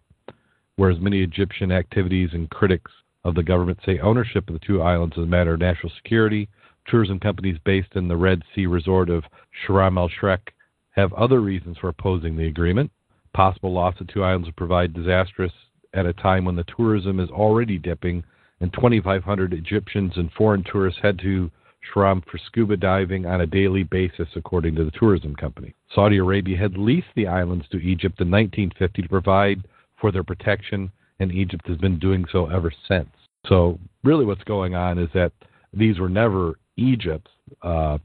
Whereas 0.77 1.01
many 1.01 1.21
Egyptian 1.21 1.69
activities 1.69 2.29
and 2.31 2.49
critics 2.49 2.91
of 3.25 3.35
the 3.35 3.43
government 3.43 3.79
say 3.85 3.99
ownership 3.99 4.47
of 4.47 4.53
the 4.53 4.65
two 4.65 4.81
islands 4.81 5.17
is 5.17 5.23
a 5.23 5.27
matter 5.27 5.55
of 5.55 5.59
national 5.59 5.91
security, 5.97 6.47
tourism 6.87 7.19
companies 7.19 7.57
based 7.65 7.95
in 7.95 8.07
the 8.07 8.17
Red 8.17 8.41
Sea 8.53 8.65
resort 8.65 9.09
of 9.09 9.23
Sharm 9.65 9.97
el 9.97 10.09
Sheikh 10.09 10.53
have 10.91 11.13
other 11.13 11.41
reasons 11.41 11.77
for 11.77 11.89
opposing 11.89 12.37
the 12.37 12.47
agreement. 12.47 12.91
Possible 13.33 13.73
loss 13.73 13.95
of 13.99 14.07
two 14.07 14.23
islands 14.23 14.47
would 14.47 14.55
provide 14.55 14.93
disastrous 14.93 15.51
at 15.93 16.05
a 16.05 16.13
time 16.13 16.45
when 16.45 16.55
the 16.55 16.65
tourism 16.75 17.19
is 17.19 17.29
already 17.29 17.77
dipping 17.77 18.23
and 18.61 18.71
2,500 18.73 19.53
Egyptians 19.53 20.13
and 20.15 20.31
foreign 20.31 20.63
tourists 20.63 21.01
head 21.01 21.19
to 21.19 21.51
Sharm 21.93 22.23
for 22.25 22.37
scuba 22.37 22.77
diving 22.77 23.25
on 23.25 23.41
a 23.41 23.45
daily 23.45 23.83
basis, 23.83 24.27
according 24.35 24.75
to 24.75 24.85
the 24.85 24.91
tourism 24.91 25.35
company. 25.35 25.75
Saudi 25.93 26.17
Arabia 26.17 26.57
had 26.57 26.77
leased 26.77 27.13
the 27.15 27.27
islands 27.27 27.65
to 27.69 27.77
Egypt 27.77 28.19
in 28.21 28.31
1950 28.31 29.01
to 29.01 29.09
provide 29.09 29.67
for 29.99 30.11
their 30.11 30.23
protection, 30.23 30.91
and 31.19 31.31
Egypt 31.31 31.67
has 31.67 31.77
been 31.77 31.99
doing 31.99 32.25
so 32.31 32.47
ever 32.47 32.71
since. 32.87 33.09
So, 33.47 33.79
really, 34.03 34.25
what's 34.25 34.43
going 34.43 34.73
on 34.73 34.97
is 34.97 35.09
that 35.13 35.31
these 35.73 35.99
were 35.99 36.09
never 36.09 36.55
Egypt's. 36.77 37.31
Uh, 37.61 37.97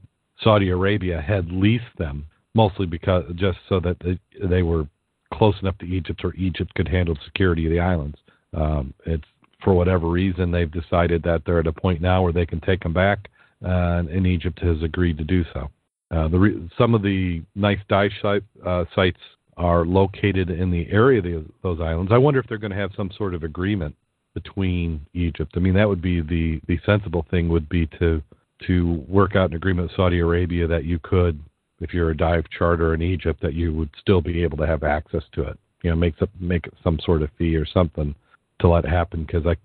Saudi 0.43 0.69
Arabia 0.69 1.21
had 1.21 1.51
leased 1.51 1.97
them 1.97 2.25
mostly 2.53 2.85
because 2.85 3.23
just 3.35 3.59
so 3.69 3.79
that 3.79 3.97
they, 4.03 4.19
they 4.45 4.63
were 4.63 4.87
close 5.33 5.55
enough 5.61 5.77
to 5.79 5.85
Egypt 5.85 6.21
or 6.23 6.33
Egypt 6.35 6.73
could 6.75 6.87
handle 6.87 7.15
the 7.15 7.21
security 7.25 7.65
of 7.65 7.71
the 7.71 7.79
islands. 7.79 8.17
Um, 8.53 8.93
it's 9.05 9.23
for 9.63 9.73
whatever 9.73 10.07
reason 10.07 10.51
they've 10.51 10.71
decided 10.71 11.23
that 11.23 11.43
they're 11.45 11.59
at 11.59 11.67
a 11.67 11.73
point 11.73 12.01
now 12.01 12.23
where 12.23 12.33
they 12.33 12.45
can 12.45 12.59
take 12.61 12.81
them 12.81 12.93
back, 12.93 13.29
uh, 13.63 14.03
and 14.09 14.27
Egypt 14.27 14.59
has 14.61 14.81
agreed 14.81 15.17
to 15.19 15.23
do 15.23 15.45
so. 15.53 15.69
Uh, 16.09 16.27
the 16.27 16.39
re- 16.39 16.69
some 16.77 16.93
of 16.93 17.01
the 17.01 17.41
nice 17.55 17.79
dive 17.87 18.11
site, 18.21 18.43
uh, 18.65 18.83
sites 18.93 19.19
are 19.55 19.85
located 19.85 20.49
in 20.49 20.71
the 20.71 20.87
area 20.91 21.19
of 21.19 21.23
the, 21.23 21.45
those 21.63 21.79
islands. 21.79 22.11
I 22.11 22.17
wonder 22.17 22.39
if 22.39 22.47
they're 22.47 22.57
going 22.57 22.71
to 22.71 22.77
have 22.77 22.91
some 22.97 23.11
sort 23.17 23.33
of 23.33 23.43
agreement 23.43 23.95
between 24.33 25.05
Egypt. 25.13 25.53
I 25.55 25.59
mean, 25.59 25.73
that 25.75 25.87
would 25.87 26.01
be 26.01 26.21
the 26.21 26.59
the 26.67 26.79
sensible 26.85 27.25
thing 27.29 27.49
would 27.49 27.69
be 27.69 27.85
to 27.99 28.21
to 28.67 29.03
work 29.07 29.35
out 29.35 29.49
an 29.49 29.55
agreement 29.55 29.89
with 29.89 29.97
Saudi 29.97 30.19
Arabia 30.19 30.67
that 30.67 30.85
you 30.85 30.99
could 30.99 31.39
if 31.81 31.93
you're 31.93 32.11
a 32.11 32.17
dive 32.17 32.45
charter 32.55 32.93
in 32.93 33.01
Egypt, 33.01 33.41
that 33.41 33.55
you 33.55 33.73
would 33.73 33.89
still 33.99 34.21
be 34.21 34.43
able 34.43 34.57
to 34.57 34.67
have 34.67 34.83
access 34.83 35.23
to 35.33 35.41
it. 35.41 35.59
You 35.83 35.89
know, 35.89 35.95
make 35.95 36.13
some 36.19 36.29
make 36.39 36.69
some 36.83 36.99
sort 37.03 37.23
of 37.23 37.29
fee 37.37 37.55
or 37.55 37.65
something 37.65 38.13
to 38.59 38.69
let 38.69 38.85
it 38.85 38.89
happen 38.89 39.23
because 39.25 39.45
I 39.45 39.55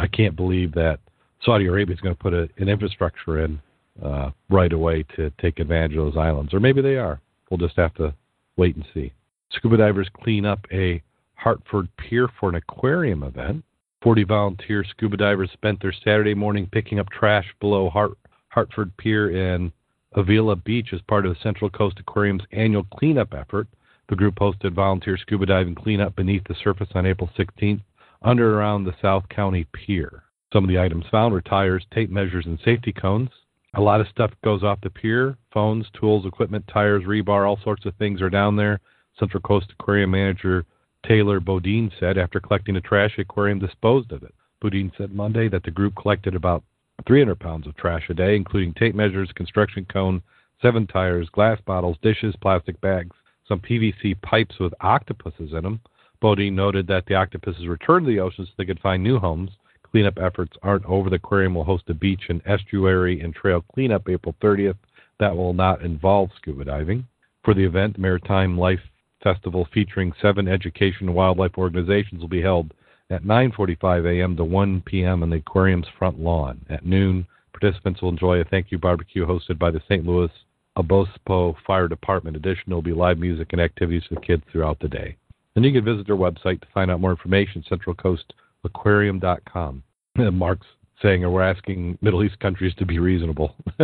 I 0.00 0.06
can't 0.06 0.34
believe 0.34 0.72
that 0.72 0.98
Saudi 1.44 1.66
Arabia 1.66 1.94
is 1.94 2.00
going 2.00 2.14
to 2.14 2.22
put 2.22 2.32
a, 2.32 2.48
an 2.56 2.68
infrastructure 2.68 3.44
in 3.44 3.60
uh, 4.02 4.30
right 4.48 4.72
away 4.72 5.04
to 5.16 5.30
take 5.40 5.58
advantage 5.58 5.96
of 5.96 6.06
those 6.06 6.16
islands, 6.16 6.54
or 6.54 6.60
maybe 6.60 6.80
they 6.80 6.96
are. 6.96 7.20
We'll 7.50 7.58
just 7.58 7.76
have 7.76 7.94
to 7.94 8.14
wait 8.56 8.74
and 8.74 8.84
see. 8.94 9.12
Scuba 9.52 9.76
divers 9.76 10.08
clean 10.22 10.44
up 10.46 10.66
a 10.72 11.02
Harford 11.34 11.88
pier 11.96 12.28
for 12.40 12.48
an 12.48 12.56
aquarium 12.56 13.22
event. 13.22 13.62
40 14.02 14.24
volunteer 14.24 14.84
scuba 14.84 15.16
divers 15.16 15.50
spent 15.52 15.80
their 15.80 15.92
Saturday 15.92 16.34
morning 16.34 16.68
picking 16.70 16.98
up 16.98 17.08
trash 17.10 17.46
below 17.60 17.90
Hart- 17.90 18.16
Harford 18.56 18.96
Pier 18.96 19.28
in 19.54 19.70
Avila 20.14 20.56
Beach 20.56 20.88
as 20.94 21.02
part 21.02 21.26
of 21.26 21.34
the 21.34 21.40
Central 21.42 21.68
Coast 21.68 22.00
Aquarium's 22.00 22.44
annual 22.52 22.84
cleanup 22.84 23.34
effort. 23.34 23.68
The 24.08 24.16
group 24.16 24.36
hosted 24.36 24.72
volunteer 24.72 25.18
scuba 25.18 25.44
diving 25.44 25.74
cleanup 25.74 26.16
beneath 26.16 26.44
the 26.48 26.54
surface 26.64 26.88
on 26.94 27.04
April 27.04 27.28
16th 27.38 27.82
under 28.22 28.46
and 28.46 28.56
around 28.56 28.84
the 28.84 28.94
South 29.02 29.28
County 29.28 29.66
Pier. 29.74 30.22
Some 30.54 30.64
of 30.64 30.68
the 30.68 30.78
items 30.78 31.04
found 31.10 31.34
were 31.34 31.42
tires, 31.42 31.84
tape 31.92 32.08
measures, 32.08 32.46
and 32.46 32.58
safety 32.64 32.94
cones. 32.94 33.28
A 33.74 33.80
lot 33.82 34.00
of 34.00 34.08
stuff 34.08 34.30
goes 34.42 34.62
off 34.64 34.80
the 34.80 34.88
pier 34.88 35.36
phones, 35.52 35.86
tools, 35.92 36.24
equipment, 36.24 36.64
tires, 36.66 37.04
rebar, 37.04 37.46
all 37.46 37.58
sorts 37.62 37.84
of 37.84 37.94
things 37.96 38.22
are 38.22 38.30
down 38.30 38.56
there. 38.56 38.80
Central 39.18 39.42
Coast 39.42 39.66
Aquarium 39.78 40.12
manager 40.12 40.64
Taylor 41.06 41.40
Bodine 41.40 41.92
said 42.00 42.16
after 42.16 42.40
collecting 42.40 42.74
the 42.74 42.80
trash, 42.80 43.16
the 43.16 43.22
aquarium 43.22 43.58
disposed 43.58 44.12
of 44.12 44.22
it. 44.22 44.34
Bodine 44.62 44.92
said 44.96 45.12
Monday 45.12 45.46
that 45.50 45.62
the 45.62 45.70
group 45.70 45.94
collected 45.94 46.34
about 46.34 46.64
300 47.06 47.38
pounds 47.38 47.66
of 47.66 47.76
trash 47.76 48.08
a 48.10 48.14
day, 48.14 48.36
including 48.36 48.74
tape 48.74 48.94
measures, 48.94 49.30
construction 49.34 49.86
cone, 49.92 50.22
seven 50.62 50.86
tires, 50.86 51.28
glass 51.30 51.60
bottles, 51.66 51.96
dishes, 52.02 52.34
plastic 52.40 52.80
bags, 52.80 53.14
some 53.46 53.60
PVC 53.60 54.20
pipes 54.22 54.58
with 54.58 54.74
octopuses 54.80 55.52
in 55.52 55.62
them. 55.62 55.80
Bodine 56.20 56.56
noted 56.56 56.86
that 56.86 57.04
the 57.06 57.14
octopuses 57.14 57.68
returned 57.68 58.06
to 58.06 58.12
the 58.12 58.20
ocean 58.20 58.46
so 58.46 58.52
they 58.56 58.64
could 58.64 58.80
find 58.80 59.02
new 59.02 59.18
homes. 59.18 59.50
Cleanup 59.90 60.18
efforts 60.18 60.56
aren't 60.62 60.84
over. 60.86 61.10
The 61.10 61.16
aquarium 61.16 61.54
will 61.54 61.64
host 61.64 61.84
a 61.88 61.94
beach 61.94 62.24
and 62.28 62.42
estuary 62.46 63.20
and 63.20 63.34
trail 63.34 63.64
cleanup 63.72 64.08
April 64.08 64.34
30th 64.42 64.76
that 65.20 65.36
will 65.36 65.52
not 65.52 65.82
involve 65.82 66.30
scuba 66.36 66.64
diving. 66.64 67.06
For 67.44 67.54
the 67.54 67.64
event, 67.64 67.98
Maritime 67.98 68.58
Life 68.58 68.80
Festival 69.22 69.66
featuring 69.72 70.12
seven 70.20 70.48
education 70.48 71.08
and 71.08 71.14
wildlife 71.14 71.56
organizations 71.58 72.20
will 72.20 72.28
be 72.28 72.42
held 72.42 72.72
at 73.10 73.24
9:45 73.24 74.20
a.m. 74.20 74.36
to 74.36 74.44
1 74.44 74.82
p.m. 74.82 75.22
on 75.22 75.30
the 75.30 75.36
aquarium's 75.36 75.86
front 75.98 76.18
lawn. 76.18 76.60
At 76.68 76.84
noon, 76.84 77.26
participants 77.52 78.02
will 78.02 78.10
enjoy 78.10 78.40
a 78.40 78.44
thank 78.44 78.70
you 78.70 78.78
barbecue 78.78 79.26
hosted 79.26 79.58
by 79.58 79.70
the 79.70 79.80
San 79.88 80.06
Luis 80.06 80.30
Obispo 80.76 81.56
Fire 81.66 81.88
Department. 81.88 82.36
Additionally, 82.36 82.68
there 82.68 82.76
will 82.76 82.82
be 82.82 82.92
live 82.92 83.18
music 83.18 83.48
and 83.52 83.60
activities 83.60 84.04
for 84.08 84.20
kids 84.20 84.42
throughout 84.50 84.78
the 84.80 84.88
day. 84.88 85.16
And 85.54 85.64
you 85.64 85.72
can 85.72 85.84
visit 85.84 86.06
their 86.06 86.16
website 86.16 86.60
to 86.60 86.66
find 86.74 86.90
out 86.90 87.00
more 87.00 87.12
information, 87.12 87.64
centralcoastaquarium.com. 87.70 89.82
Mark's 90.32 90.66
saying, 91.02 91.30
we're 91.30 91.42
asking 91.42 91.98
Middle 92.02 92.24
East 92.24 92.38
countries 92.40 92.74
to 92.74 92.84
be 92.84 92.98
reasonable. 92.98 93.54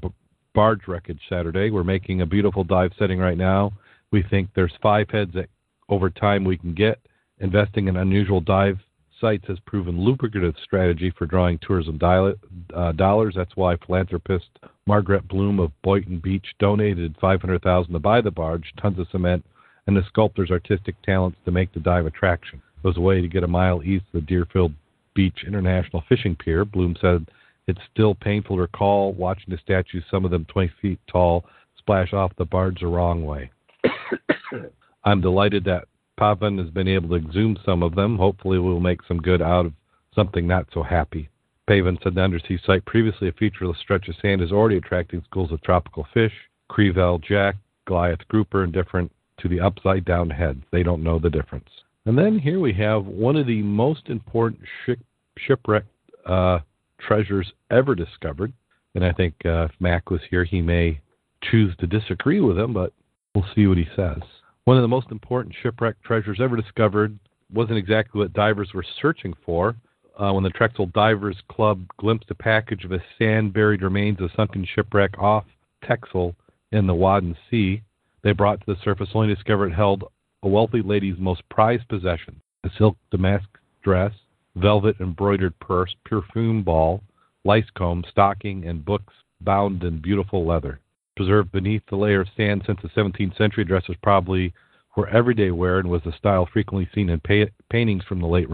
barge 0.55 0.89
wreckage 0.89 1.21
Saturday. 1.29 1.71
We're 1.71 1.85
making 1.85 2.21
a 2.21 2.27
beautiful 2.27 2.65
dive 2.65 2.93
setting 2.99 3.19
right 3.19 3.39
now. 3.39 3.73
We 4.11 4.23
think 4.23 4.49
there's 4.55 4.73
five 4.83 5.11
heads 5.11 5.33
that 5.35 5.49
over 5.89 6.11
time 6.11 6.45
we 6.45 6.57
can 6.57 6.75
get. 6.75 6.99
Investing 7.39 7.89
in 7.89 7.97
unusual 7.97 8.41
dive 8.41 8.79
sites 9.21 9.45
has 9.49 9.59
proven 9.67 10.01
lucrative 10.01 10.55
strategy 10.63 11.13
for 11.17 11.27
drawing 11.27 11.59
tourism 11.59 11.99
uh, 12.03 12.93
dollars. 12.93 13.35
That's 13.37 13.57
why 13.57 13.77
philanthropist 13.77 14.49
Margaret 14.87 15.27
Bloom 15.27 15.59
of 15.59 15.73
Boynton 15.83 16.21
Beach 16.21 16.47
donated 16.61 17.17
500,000 17.21 17.93
to 17.93 17.99
buy 17.99 18.21
the 18.21 18.31
barge, 18.31 18.73
tons 18.81 18.99
of 18.99 19.09
cement, 19.11 19.45
and 19.87 19.97
the 19.97 20.05
sculptor's 20.07 20.51
artistic 20.51 20.95
talents 21.03 21.39
to 21.45 21.51
make 21.51 21.73
the 21.73 21.81
dive 21.81 22.07
attraction. 22.07 22.63
It 22.79 22.87
was 22.87 22.97
a 22.97 23.01
way 23.01 23.21
to 23.21 23.29
get 23.29 23.43
a 23.43 23.49
mile 23.49 23.83
east 23.83 24.05
of 24.15 24.21
the 24.21 24.27
Deerfield 24.27 24.73
Beach 25.15 25.45
International 25.47 26.05
Fishing 26.09 26.37
Pier. 26.37 26.65
Bloom 26.65 26.97
said 27.01 27.27
it's 27.67 27.81
still 27.93 28.15
painful 28.15 28.57
to 28.57 28.63
recall 28.63 29.13
watching 29.13 29.49
the 29.49 29.59
statues, 29.59 30.05
some 30.11 30.25
of 30.25 30.31
them 30.31 30.45
20 30.47 30.73
feet 30.81 31.01
tall, 31.11 31.45
splash 31.79 32.13
off 32.13 32.33
the 32.37 32.45
barge 32.45 32.81
the 32.81 32.87
wrong 32.87 33.25
way. 33.25 33.51
I'm 35.05 35.21
delighted 35.21 35.65
that 35.65 35.89
Pavan 36.19 36.59
has 36.59 36.71
been 36.71 36.89
able 36.89 37.09
to 37.11 37.17
exhume 37.17 37.59
some 37.65 37.83
of 37.83 37.95
them. 37.95 38.17
Hopefully, 38.17 38.59
we'll 38.59 38.81
make 38.81 39.01
some 39.07 39.19
good 39.19 39.43
out 39.43 39.67
of 39.67 39.73
something 40.15 40.47
not 40.47 40.67
so 40.73 40.83
happy. 40.83 41.29
Pavan 41.69 42.03
said 42.03 42.15
the 42.15 42.21
undersea 42.21 42.59
site, 42.65 42.85
previously 42.85 43.29
a 43.29 43.33
featureless 43.33 43.79
stretch 43.79 44.09
of 44.09 44.15
sand, 44.23 44.41
is 44.41 44.53
already 44.53 44.77
attracting 44.77 45.23
schools 45.25 45.51
of 45.51 45.61
tropical 45.63 46.07
fish, 46.15 46.33
Crevalle 46.71 47.23
jack, 47.23 47.57
Goliath 47.87 48.27
grouper, 48.29 48.63
and 48.63 48.73
different 48.73 49.11
to 49.41 49.49
the 49.49 49.61
upside 49.61 50.05
down 50.05 50.31
heads. 50.31 50.63
They 50.71 50.83
don't 50.83 51.03
know 51.03 51.19
the 51.19 51.31
difference. 51.31 51.69
And 52.05 52.17
then 52.17 52.39
here 52.39 52.61
we 52.61 52.73
have 52.75 53.05
one 53.05 53.37
of 53.37 53.47
the 53.47 53.63
most 53.63 54.09
important 54.09 54.61
ship, 54.85 55.01
shipwreck 55.39 55.85
uh, 56.25 56.61
treasures 57.01 57.53
ever 57.71 57.95
discovered. 57.95 58.53
And 58.95 59.05
I 59.05 59.13
think 59.13 59.35
uh, 59.45 59.65
if 59.65 59.73
Mac 59.81 60.11
was 60.11 60.21
here, 60.31 60.45
he 60.45 60.63
may 60.63 61.01
choose 61.43 61.77
to 61.79 61.87
disagree 61.87 62.41
with 62.41 62.59
him, 62.59 62.73
but 62.73 62.93
we'll 63.35 63.47
see 63.55 63.67
what 63.67 63.77
he 63.77 63.87
says. 63.97 64.21
One 64.65 64.77
of 64.77 64.83
the 64.83 64.89
most 64.89 65.11
important 65.11 65.55
shipwreck 65.63 66.03
treasures 66.03 66.39
ever 66.41 66.57
discovered 66.57 67.19
wasn't 67.53 67.79
exactly 67.79 68.21
what 68.21 68.33
divers 68.33 68.71
were 68.73 68.85
searching 69.01 69.35
for. 69.45 69.77
Uh, 70.19 70.33
when 70.33 70.45
the 70.45 70.51
Texel 70.51 70.87
Divers 70.87 71.37
Club 71.49 71.85
glimpsed 71.99 72.31
a 72.31 72.35
package 72.35 72.85
of 72.85 72.93
a 72.93 73.05
sand 73.19 73.53
buried 73.53 73.83
remains 73.83 74.19
of 74.19 74.31
a 74.31 74.35
sunken 74.35 74.67
shipwreck 74.75 75.19
off 75.19 75.45
Texel 75.85 76.35
in 76.73 76.87
the 76.87 76.95
Wadden 76.95 77.37
Sea, 77.51 77.83
they 78.23 78.33
brought 78.33 78.61
to 78.61 78.67
the 78.67 78.81
surface 78.83 79.11
only 79.15 79.29
to 79.29 79.35
discover 79.35 79.67
it 79.67 79.75
held 79.75 80.05
a 80.43 80.49
wealthy 80.49 80.81
lady's 80.81 81.19
most 81.19 81.43
prized 81.49 81.87
possession 81.89 82.41
a 82.65 82.71
silk 82.79 82.97
damask 83.13 83.49
dress, 83.85 84.13
velvet 84.57 84.97
embroidered 85.01 85.57
purse, 85.61 85.95
perfume 86.05 86.63
ball, 86.63 87.03
lice 87.45 87.71
comb, 87.77 88.03
stocking, 88.11 88.67
and 88.67 88.85
books 88.85 89.15
bound 89.41 89.85
in 89.85 90.01
beautiful 90.01 90.45
leather. 90.45 90.81
Preserved 91.17 91.53
beneath 91.53 91.83
the 91.89 91.97
layer 91.97 92.23
of 92.23 92.29
sand 92.37 92.63
since 92.67 92.81
the 92.83 92.89
17th 92.89 93.37
century, 93.37 93.65
dresses 93.65 93.97
probably 94.03 94.53
were 94.97 95.09
everyday 95.09 95.51
wear 95.51 95.79
and 95.79 95.89
was 95.89 96.05
a 96.07 96.17
style 96.17 96.49
frequently 96.53 96.89
seen 96.95 97.11
in 97.11 97.21
pa- 97.21 97.53
paintings 97.71 98.03
from 98.05 98.21
the 98.21 98.27
late 98.27 98.51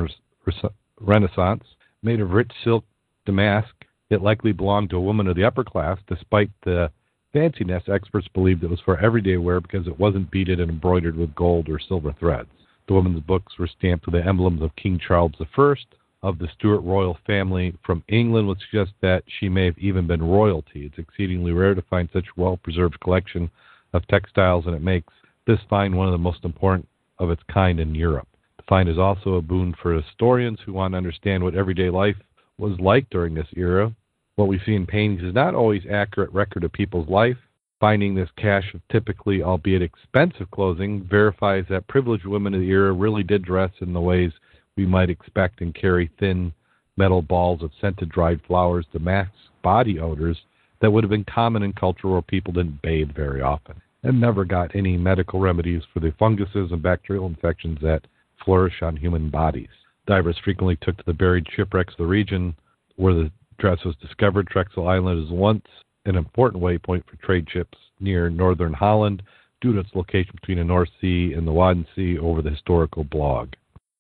Renaissance. 1.02 1.64
Made 2.03 2.20
of 2.20 2.31
rich 2.31 2.50
silk 2.64 2.85
damask, 3.26 3.74
it 4.11 4.22
likely 4.22 4.53
belonged 4.53 4.90
to 4.90 4.96
a 4.96 5.00
woman 5.00 5.26
of 5.26 5.37
the 5.37 5.44
upper 5.44 5.64
class. 5.64 5.98
Despite 6.09 6.50
the 6.64 6.90
fanciness, 7.35 7.88
experts 7.88 8.29
believed 8.29 8.62
it 8.62 8.70
was 8.70 8.81
for 8.81 8.98
everyday 8.98 9.37
wear 9.37 9.61
because 9.61 9.87
it 9.87 9.98
wasn't 9.98 10.31
beaded 10.31 10.61
and 10.61 10.70
embroidered 10.70 11.16
with 11.16 11.35
gold 11.35 11.68
or 11.68 11.79
silver 11.79 12.12
threads. 12.18 12.48
The 12.88 12.94
woman's 12.94 13.20
books 13.20 13.59
were 13.59 13.68
stamped 13.68 14.07
with 14.07 14.14
the 14.14 14.26
emblems 14.26 14.62
of 14.62 14.74
King 14.76 14.98
Charles 14.98 15.33
I 15.40 15.74
of 16.22 16.38
the 16.38 16.48
Stuart 16.55 16.81
royal 16.81 17.18
family 17.26 17.74
from 17.85 18.05
England 18.09 18.46
would 18.48 18.61
suggest 18.61 18.92
that 19.00 19.24
she 19.26 19.48
may 19.48 19.64
have 19.64 19.79
even 19.79 20.07
been 20.07 20.22
royalty. 20.22 20.87
It's 20.87 20.98
exceedingly 20.98 21.53
rare 21.53 21.74
to 21.74 21.83
find 21.83 22.09
such 22.12 22.37
well 22.37 22.57
preserved 22.59 23.00
collection 23.00 23.50
of 23.92 24.07
textiles, 24.09 24.66
and 24.66 24.74
it 24.74 24.83
makes 24.83 25.12
this 25.46 25.59
find 25.68 25.96
one 25.96 26.07
of 26.07 26.12
the 26.12 26.18
most 26.18 26.44
important 26.44 26.88
of 27.18 27.31
its 27.31 27.42
kind 27.53 27.81
in 27.81 27.94
Europe. 27.94 28.29
Find 28.72 28.88
is 28.88 28.96
also 28.96 29.35
a 29.35 29.42
boon 29.42 29.74
for 29.82 29.92
historians 29.92 30.58
who 30.64 30.72
want 30.72 30.94
to 30.94 30.96
understand 30.96 31.44
what 31.44 31.54
everyday 31.54 31.90
life 31.90 32.16
was 32.56 32.80
like 32.80 33.04
during 33.11 33.35
this 33.35 33.48
era. 33.54 33.94
What 34.37 34.48
we 34.48 34.62
see 34.64 34.74
in 34.74 34.87
paintings 34.87 35.22
is 35.22 35.35
not 35.35 35.54
always 35.54 35.82
accurate 35.90 36.32
record 36.32 36.64
of 36.64 36.72
people's 36.72 37.06
life. 37.06 37.37
Finding 37.80 38.14
this 38.14 38.30
cache 38.38 38.72
of 38.72 38.80
typically, 38.90 39.42
albeit 39.42 39.82
expensive 39.82 40.50
clothing, 40.52 41.04
verifies 41.04 41.66
that 41.68 41.87
privileged 41.87 42.24
women 42.24 42.54
of 42.54 42.62
the 42.62 42.70
era 42.70 42.94
really 42.94 43.22
did 43.22 43.44
dress 43.44 43.70
in 43.82 43.92
the 43.92 44.00
ways 44.00 44.32
we 44.78 44.87
might 44.87 45.11
expect 45.11 45.61
and 45.61 45.74
carry 45.74 46.11
thin 46.18 46.50
metal 46.96 47.20
balls 47.20 47.62
of 47.62 47.72
scented 47.78 48.08
dried 48.08 48.40
flowers 48.46 48.87
to 48.94 48.98
mask 48.98 49.32
body 49.62 50.00
odors 50.00 50.38
that 50.80 50.90
would 50.90 51.04
have 51.04 51.11
been 51.11 51.24
common 51.24 51.62
in 51.62 51.74
culture 51.74 52.08
where 52.08 52.22
people 52.22 52.54
didn't 52.54 52.80
bathe 52.80 53.14
very 53.14 53.42
often 53.42 53.78
and 54.02 54.18
never 54.18 54.46
got 54.46 54.74
any 54.74 54.96
medical 54.96 55.40
remedies 55.40 55.82
for 55.92 56.00
the 56.00 56.14
funguses 56.18 56.72
and 56.72 56.82
bacterial 56.82 57.26
infections 57.26 57.78
that 57.82 58.06
flourish 58.44 58.83
on 58.83 58.96
human 58.96 59.31
bodies. 59.31 59.68
Divers 60.07 60.38
frequently 60.42 60.76
took 60.83 60.96
to 60.96 61.05
the 61.07 61.12
buried 61.12 61.46
shipwrecks 61.55 61.94
of 61.94 61.98
the 61.98 62.07
region 62.07 62.55
where 62.96 63.14
the 63.14 63.31
dress 63.59 63.85
was 63.85 63.96
discovered. 63.96 64.48
Texel 64.52 64.88
Island 64.88 65.24
is 65.24 65.31
once 65.31 65.64
an 66.05 66.16
important 66.16 66.62
waypoint 66.62 67.05
for 67.07 67.16
trade 67.16 67.46
ships 67.50 67.78
near 68.00 68.28
northern 68.28 68.72
Holland 68.72 69.22
due 69.61 69.72
to 69.72 69.81
its 69.81 69.94
location 69.94 70.33
between 70.35 70.59
the 70.59 70.64
North 70.64 70.88
Sea 71.00 71.35
and 71.37 71.46
the 71.46 71.52
Wadden 71.52 71.87
Sea 71.94 72.18
over 72.18 72.42
the 72.42 72.50
historical 72.50 73.05
blog. 73.05 73.52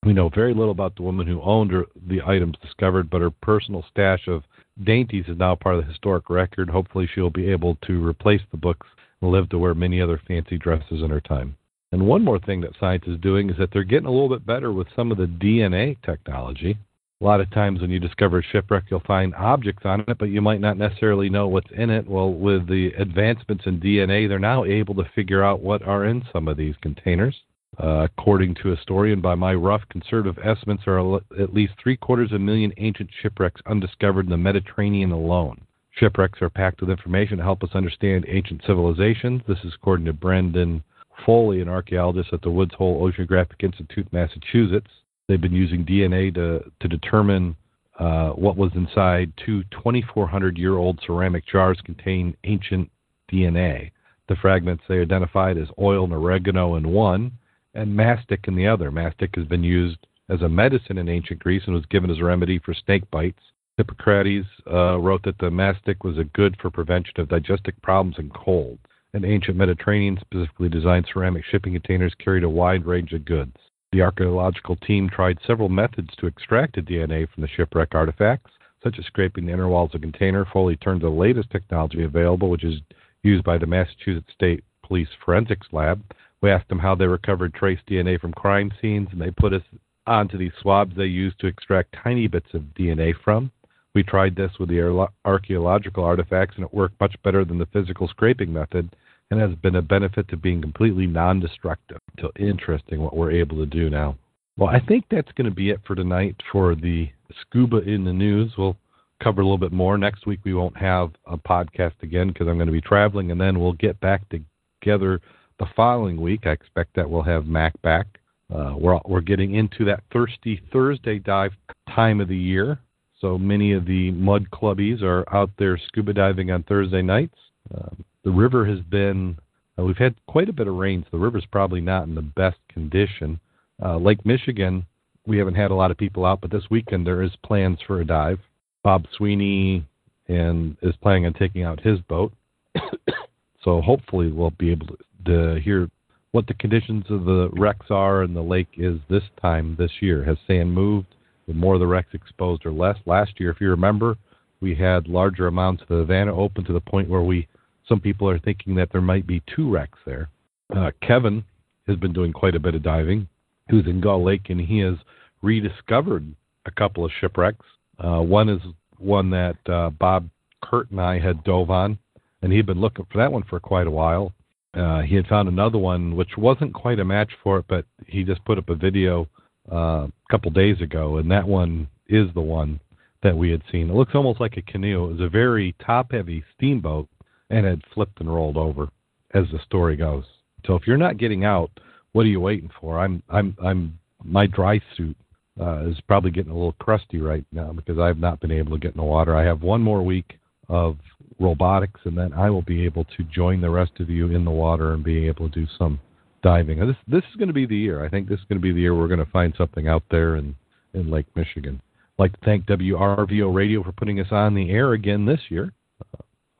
We 0.04 0.12
know 0.12 0.28
very 0.28 0.52
little 0.52 0.72
about 0.72 0.96
the 0.96 1.02
woman 1.02 1.28
who 1.28 1.40
owned 1.42 1.70
her, 1.70 1.84
the 2.08 2.22
items 2.26 2.56
discovered, 2.60 3.08
but 3.08 3.20
her 3.20 3.30
personal 3.30 3.84
stash 3.88 4.26
of 4.26 4.42
dainties 4.82 5.26
is 5.28 5.38
now 5.38 5.54
part 5.54 5.76
of 5.76 5.82
the 5.84 5.90
historic 5.92 6.28
record. 6.28 6.68
Hopefully, 6.68 7.08
she'll 7.14 7.30
be 7.30 7.48
able 7.48 7.76
to 7.86 8.04
replace 8.04 8.40
the 8.50 8.56
books 8.56 8.88
and 9.20 9.30
live 9.30 9.48
to 9.50 9.58
wear 9.58 9.74
many 9.74 10.00
other 10.00 10.20
fancy 10.26 10.58
dresses 10.58 11.02
in 11.02 11.10
her 11.10 11.20
time. 11.20 11.56
And 11.92 12.06
one 12.06 12.24
more 12.24 12.38
thing 12.38 12.62
that 12.62 12.78
science 12.80 13.04
is 13.06 13.20
doing 13.20 13.50
is 13.50 13.58
that 13.58 13.70
they're 13.70 13.84
getting 13.84 14.06
a 14.06 14.10
little 14.10 14.30
bit 14.30 14.46
better 14.46 14.72
with 14.72 14.88
some 14.96 15.12
of 15.12 15.18
the 15.18 15.26
DNA 15.26 15.98
technology. 16.02 16.78
A 17.20 17.24
lot 17.24 17.42
of 17.42 17.50
times 17.50 17.80
when 17.80 17.90
you 17.90 18.00
discover 18.00 18.38
a 18.38 18.42
shipwreck, 18.42 18.84
you'll 18.90 19.00
find 19.00 19.34
objects 19.34 19.82
on 19.84 20.00
it, 20.08 20.18
but 20.18 20.30
you 20.30 20.40
might 20.40 20.60
not 20.60 20.78
necessarily 20.78 21.28
know 21.28 21.46
what's 21.46 21.70
in 21.70 21.90
it. 21.90 22.08
Well, 22.08 22.32
with 22.32 22.66
the 22.66 22.92
advancements 22.98 23.64
in 23.66 23.78
DNA, 23.78 24.26
they're 24.26 24.38
now 24.38 24.64
able 24.64 24.94
to 24.96 25.10
figure 25.14 25.44
out 25.44 25.60
what 25.60 25.82
are 25.82 26.06
in 26.06 26.24
some 26.32 26.48
of 26.48 26.56
these 26.56 26.74
containers. 26.80 27.42
Uh, 27.78 28.06
according 28.10 28.54
to 28.56 28.72
a 28.72 28.76
historian, 28.76 29.20
by 29.20 29.34
my 29.34 29.54
rough 29.54 29.82
conservative 29.88 30.42
estimates, 30.44 30.82
there 30.84 30.98
are 30.98 31.20
at 31.38 31.54
least 31.54 31.74
three 31.82 31.96
quarters 31.96 32.32
of 32.32 32.36
a 32.36 32.44
million 32.44 32.72
ancient 32.78 33.10
shipwrecks 33.20 33.60
undiscovered 33.66 34.26
in 34.26 34.30
the 34.30 34.36
Mediterranean 34.36 35.12
alone. 35.12 35.60
Shipwrecks 35.92 36.42
are 36.42 36.50
packed 36.50 36.80
with 36.80 36.90
information 36.90 37.36
to 37.36 37.44
help 37.44 37.62
us 37.62 37.70
understand 37.74 38.24
ancient 38.28 38.62
civilizations. 38.66 39.42
This 39.46 39.58
is 39.62 39.74
according 39.74 40.06
to 40.06 40.12
Brendan 40.12 40.82
Foley, 41.24 41.60
an 41.60 41.68
archaeologist 41.68 42.32
at 42.32 42.42
the 42.42 42.50
Woods 42.50 42.74
Hole 42.74 43.00
Oceanographic 43.00 43.62
Institute, 43.62 44.06
Massachusetts. 44.12 44.90
They've 45.28 45.40
been 45.40 45.52
using 45.52 45.84
DNA 45.84 46.34
to, 46.34 46.70
to 46.80 46.88
determine 46.88 47.56
uh, 47.98 48.30
what 48.30 48.56
was 48.56 48.72
inside 48.74 49.32
two 49.44 49.62
2,400 49.70 50.58
year 50.58 50.76
old 50.76 51.00
ceramic 51.06 51.46
jars 51.46 51.78
contain 51.84 52.36
ancient 52.44 52.90
DNA. 53.32 53.90
The 54.28 54.36
fragments 54.36 54.82
they 54.88 55.00
identified 55.00 55.58
as 55.58 55.68
oil 55.78 56.04
and 56.04 56.12
oregano 56.12 56.76
in 56.76 56.88
one, 56.88 57.32
and 57.74 57.94
mastic 57.94 58.46
in 58.48 58.56
the 58.56 58.66
other. 58.66 58.90
Mastic 58.90 59.36
has 59.36 59.46
been 59.46 59.62
used 59.62 59.98
as 60.28 60.42
a 60.42 60.48
medicine 60.48 60.98
in 60.98 61.08
ancient 61.08 61.40
Greece 61.40 61.62
and 61.66 61.74
was 61.74 61.86
given 61.86 62.10
as 62.10 62.18
a 62.18 62.24
remedy 62.24 62.58
for 62.58 62.74
snake 62.74 63.08
bites. 63.10 63.40
Hippocrates 63.76 64.46
uh, 64.70 64.98
wrote 64.98 65.22
that 65.24 65.38
the 65.38 65.50
mastic 65.50 66.04
was 66.04 66.18
a 66.18 66.24
good 66.24 66.56
for 66.60 66.70
prevention 66.70 67.20
of 67.20 67.28
digestive 67.28 67.74
problems 67.82 68.16
and 68.18 68.32
cold. 68.32 68.78
And 69.14 69.24
ancient 69.24 69.56
Mediterranean 69.56 70.18
specifically 70.20 70.68
designed 70.68 71.06
ceramic 71.12 71.44
shipping 71.44 71.74
containers 71.74 72.14
carried 72.14 72.44
a 72.44 72.48
wide 72.48 72.86
range 72.86 73.12
of 73.12 73.24
goods. 73.24 73.56
The 73.92 74.02
archaeological 74.02 74.76
team 74.76 75.10
tried 75.10 75.38
several 75.46 75.68
methods 75.68 76.08
to 76.16 76.26
extract 76.26 76.76
the 76.76 76.80
DNA 76.80 77.28
from 77.28 77.42
the 77.42 77.48
shipwreck 77.48 77.94
artifacts, 77.94 78.52
such 78.82 78.98
as 78.98 79.04
scraping 79.04 79.46
the 79.46 79.52
inner 79.52 79.68
walls 79.68 79.90
of 79.94 80.00
a 80.00 80.02
container. 80.02 80.46
Foley 80.46 80.76
turned 80.76 81.00
to 81.00 81.06
the 81.06 81.12
latest 81.12 81.50
technology 81.50 82.02
available, 82.04 82.48
which 82.48 82.64
is 82.64 82.80
used 83.22 83.44
by 83.44 83.58
the 83.58 83.66
Massachusetts 83.66 84.32
State 84.34 84.64
Police 84.82 85.08
Forensics 85.24 85.68
Lab, 85.72 86.02
we 86.42 86.50
asked 86.50 86.68
them 86.68 86.80
how 86.80 86.94
they 86.94 87.06
recovered 87.06 87.54
trace 87.54 87.78
DNA 87.88 88.20
from 88.20 88.32
crime 88.32 88.72
scenes, 88.80 89.08
and 89.12 89.20
they 89.20 89.30
put 89.30 89.52
us 89.52 89.62
onto 90.06 90.36
these 90.36 90.52
swabs 90.60 90.94
they 90.96 91.04
used 91.04 91.38
to 91.38 91.46
extract 91.46 91.96
tiny 92.02 92.26
bits 92.26 92.52
of 92.52 92.62
DNA 92.78 93.14
from. 93.24 93.50
We 93.94 94.02
tried 94.02 94.36
this 94.36 94.50
with 94.58 94.70
the 94.70 95.08
archaeological 95.24 96.04
artifacts, 96.04 96.56
and 96.56 96.64
it 96.64 96.72
worked 96.72 96.98
much 97.00 97.14
better 97.22 97.44
than 97.44 97.58
the 97.58 97.66
physical 97.66 98.08
scraping 98.08 98.52
method, 98.52 98.94
and 99.30 99.40
has 99.40 99.54
been 99.56 99.76
a 99.76 99.82
benefit 99.82 100.28
to 100.28 100.36
being 100.36 100.62
completely 100.62 101.06
non-destructive. 101.06 101.98
So 102.20 102.30
interesting 102.38 103.00
what 103.00 103.16
we're 103.16 103.32
able 103.32 103.56
to 103.58 103.66
do 103.66 103.90
now. 103.90 104.16
Well, 104.56 104.68
I 104.68 104.80
think 104.80 105.04
that's 105.10 105.32
going 105.32 105.48
to 105.48 105.54
be 105.54 105.70
it 105.70 105.80
for 105.86 105.94
tonight 105.94 106.36
for 106.50 106.74
the 106.74 107.10
scuba 107.40 107.78
in 107.78 108.04
the 108.04 108.12
news. 108.12 108.52
We'll 108.56 108.76
cover 109.22 109.40
a 109.40 109.44
little 109.44 109.58
bit 109.58 109.72
more 109.72 109.96
next 109.96 110.26
week. 110.26 110.40
We 110.44 110.54
won't 110.54 110.76
have 110.76 111.12
a 111.26 111.38
podcast 111.38 111.94
again 112.02 112.28
because 112.28 112.48
I'm 112.48 112.56
going 112.56 112.66
to 112.66 112.72
be 112.72 112.80
traveling, 112.80 113.30
and 113.30 113.40
then 113.40 113.60
we'll 113.60 113.72
get 113.74 113.98
back 114.00 114.22
together 114.28 115.20
the 115.58 115.66
following 115.76 116.20
week. 116.20 116.46
I 116.46 116.50
expect 116.50 116.96
that 116.96 117.08
we'll 117.08 117.22
have 117.22 117.46
Mac 117.46 117.80
back. 117.82 118.06
Uh, 118.54 118.74
we're 118.76 118.98
we're 119.06 119.20
getting 119.20 119.54
into 119.54 119.84
that 119.86 120.02
thirsty 120.12 120.60
Thursday 120.72 121.18
dive 121.18 121.52
time 121.94 122.20
of 122.20 122.28
the 122.28 122.36
year. 122.36 122.78
So 123.22 123.38
many 123.38 123.72
of 123.72 123.86
the 123.86 124.10
mud 124.10 124.50
clubbies 124.50 125.00
are 125.00 125.24
out 125.34 125.50
there 125.56 125.78
scuba 125.78 126.12
diving 126.12 126.50
on 126.50 126.64
Thursday 126.64 127.02
nights. 127.02 127.36
Um, 127.72 128.04
the 128.24 128.32
river 128.32 128.66
has 128.66 128.80
been, 128.80 129.38
uh, 129.78 129.84
we've 129.84 129.96
had 129.96 130.16
quite 130.26 130.48
a 130.48 130.52
bit 130.52 130.66
of 130.66 130.74
rain, 130.74 131.04
so 131.04 131.16
the 131.16 131.22
river's 131.22 131.46
probably 131.50 131.80
not 131.80 132.08
in 132.08 132.16
the 132.16 132.20
best 132.20 132.58
condition. 132.68 133.38
Uh, 133.80 133.96
Lake 133.96 134.26
Michigan, 134.26 134.84
we 135.24 135.38
haven't 135.38 135.54
had 135.54 135.70
a 135.70 135.74
lot 135.74 135.92
of 135.92 135.96
people 135.96 136.26
out, 136.26 136.40
but 136.40 136.50
this 136.50 136.64
weekend 136.68 137.06
there 137.06 137.22
is 137.22 137.30
plans 137.44 137.78
for 137.86 138.00
a 138.00 138.04
dive. 138.04 138.40
Bob 138.82 139.06
Sweeney 139.16 139.86
and 140.26 140.76
is 140.82 140.94
planning 141.00 141.24
on 141.24 141.32
taking 141.32 141.62
out 141.62 141.80
his 141.80 142.00
boat. 142.00 142.32
so 143.64 143.80
hopefully 143.80 144.32
we'll 144.32 144.50
be 144.50 144.72
able 144.72 144.88
to, 144.88 144.96
to 145.26 145.60
hear 145.60 145.88
what 146.32 146.48
the 146.48 146.54
conditions 146.54 147.04
of 147.08 147.24
the 147.24 147.50
wrecks 147.52 147.86
are 147.90 148.22
and 148.22 148.34
the 148.34 148.42
lake 148.42 148.68
is 148.76 148.98
this 149.08 149.22
time 149.40 149.76
this 149.78 149.92
year. 150.00 150.24
Has 150.24 150.38
sand 150.48 150.74
moved? 150.74 151.14
With 151.52 151.60
more 151.60 151.74
of 151.74 151.80
the 151.80 151.86
wrecks 151.86 152.14
exposed 152.14 152.64
or 152.64 152.72
less? 152.72 152.96
Last 153.04 153.38
year, 153.38 153.50
if 153.50 153.60
you 153.60 153.68
remember, 153.68 154.16
we 154.62 154.74
had 154.74 155.06
larger 155.06 155.48
amounts 155.48 155.82
of 155.82 155.88
the 155.88 155.96
Havana 155.96 156.34
open 156.34 156.64
to 156.64 156.72
the 156.72 156.80
point 156.80 157.10
where 157.10 157.20
we 157.20 157.46
some 157.86 158.00
people 158.00 158.26
are 158.26 158.38
thinking 158.38 158.74
that 158.76 158.90
there 158.90 159.02
might 159.02 159.26
be 159.26 159.42
two 159.54 159.70
wrecks 159.70 159.98
there. 160.06 160.30
Uh, 160.74 160.92
Kevin 161.06 161.44
has 161.86 161.98
been 161.98 162.14
doing 162.14 162.32
quite 162.32 162.54
a 162.54 162.58
bit 162.58 162.74
of 162.74 162.82
diving. 162.82 163.28
Who's 163.68 163.84
in 163.84 164.00
Gull 164.00 164.24
Lake, 164.24 164.48
and 164.48 164.58
he 164.58 164.78
has 164.78 164.94
rediscovered 165.42 166.34
a 166.64 166.70
couple 166.70 167.04
of 167.04 167.10
shipwrecks. 167.20 167.66
Uh, 167.98 168.22
one 168.22 168.48
is 168.48 168.62
one 168.96 169.28
that 169.28 169.58
uh, 169.68 169.90
Bob 169.90 170.30
Kurt 170.62 170.90
and 170.90 171.02
I 171.02 171.18
had 171.18 171.44
dove 171.44 171.68
on, 171.68 171.98
and 172.40 172.50
he'd 172.50 172.64
been 172.64 172.80
looking 172.80 173.06
for 173.12 173.18
that 173.18 173.30
one 173.30 173.42
for 173.42 173.60
quite 173.60 173.86
a 173.86 173.90
while. 173.90 174.32
Uh, 174.72 175.02
he 175.02 175.16
had 175.16 175.26
found 175.26 175.50
another 175.50 175.76
one 175.76 176.16
which 176.16 176.38
wasn't 176.38 176.72
quite 176.72 176.98
a 176.98 177.04
match 177.04 177.32
for 177.42 177.58
it, 177.58 177.66
but 177.68 177.84
he 178.06 178.24
just 178.24 178.42
put 178.46 178.56
up 178.56 178.70
a 178.70 178.74
video 178.74 179.28
uh, 179.70 180.06
a 180.06 180.12
couple 180.30 180.50
days 180.50 180.80
ago, 180.80 181.18
and 181.18 181.30
that 181.30 181.46
one 181.46 181.88
is 182.08 182.28
the 182.34 182.40
one 182.40 182.80
that 183.22 183.36
we 183.36 183.50
had 183.50 183.62
seen. 183.70 183.90
It 183.90 183.94
looks 183.94 184.14
almost 184.14 184.40
like 184.40 184.56
a 184.56 184.62
canoe. 184.62 185.04
It 185.04 185.12
was 185.12 185.20
a 185.20 185.28
very 185.28 185.74
top-heavy 185.84 186.44
steamboat, 186.56 187.08
and 187.50 187.66
had 187.66 187.82
flipped 187.94 188.20
and 188.20 188.32
rolled 188.32 188.56
over, 188.56 188.88
as 189.34 189.44
the 189.52 189.60
story 189.64 189.96
goes. 189.96 190.24
So 190.66 190.74
if 190.74 190.86
you're 190.86 190.96
not 190.96 191.18
getting 191.18 191.44
out, 191.44 191.70
what 192.12 192.22
are 192.22 192.30
you 192.30 192.40
waiting 192.40 192.70
for? 192.80 192.98
I'm 192.98 193.22
I'm 193.28 193.56
I'm 193.62 193.98
my 194.24 194.46
dry 194.46 194.80
suit 194.96 195.16
uh, 195.60 195.88
is 195.88 196.00
probably 196.06 196.30
getting 196.30 196.52
a 196.52 196.54
little 196.54 196.74
crusty 196.74 197.20
right 197.20 197.44
now 197.52 197.72
because 197.72 197.98
I've 197.98 198.18
not 198.18 198.40
been 198.40 198.52
able 198.52 198.72
to 198.72 198.78
get 198.78 198.92
in 198.92 198.98
the 198.98 199.04
water. 199.04 199.36
I 199.36 199.44
have 199.44 199.62
one 199.62 199.82
more 199.82 200.02
week 200.02 200.38
of 200.68 200.96
robotics, 201.38 202.00
and 202.04 202.16
then 202.16 202.32
I 202.32 202.50
will 202.50 202.62
be 202.62 202.84
able 202.84 203.04
to 203.04 203.24
join 203.24 203.60
the 203.60 203.70
rest 203.70 203.92
of 204.00 204.08
you 204.08 204.30
in 204.30 204.44
the 204.44 204.50
water 204.50 204.92
and 204.92 205.02
be 205.02 205.26
able 205.26 205.48
to 205.48 205.60
do 205.60 205.66
some 205.78 206.00
diving. 206.42 206.84
This 206.86 206.96
this 207.06 207.24
is 207.30 207.36
going 207.36 207.48
to 207.48 207.54
be 207.54 207.66
the 207.66 207.76
year. 207.76 208.04
I 208.04 208.08
think 208.08 208.28
this 208.28 208.38
is 208.38 208.44
going 208.48 208.58
to 208.58 208.62
be 208.62 208.72
the 208.72 208.80
year 208.80 208.94
we're 208.94 209.08
going 209.08 209.24
to 209.24 209.30
find 209.30 209.54
something 209.56 209.88
out 209.88 210.02
there 210.10 210.36
in 210.36 210.54
in 210.94 211.10
Lake 211.10 211.26
Michigan. 211.34 211.80
I'd 212.18 212.22
like 212.22 212.32
to 212.32 212.44
thank 212.44 212.66
WRVO 212.66 213.54
Radio 213.54 213.82
for 213.82 213.92
putting 213.92 214.20
us 214.20 214.30
on 214.30 214.54
the 214.54 214.70
air 214.70 214.92
again 214.92 215.24
this 215.24 215.40
year. 215.48 215.72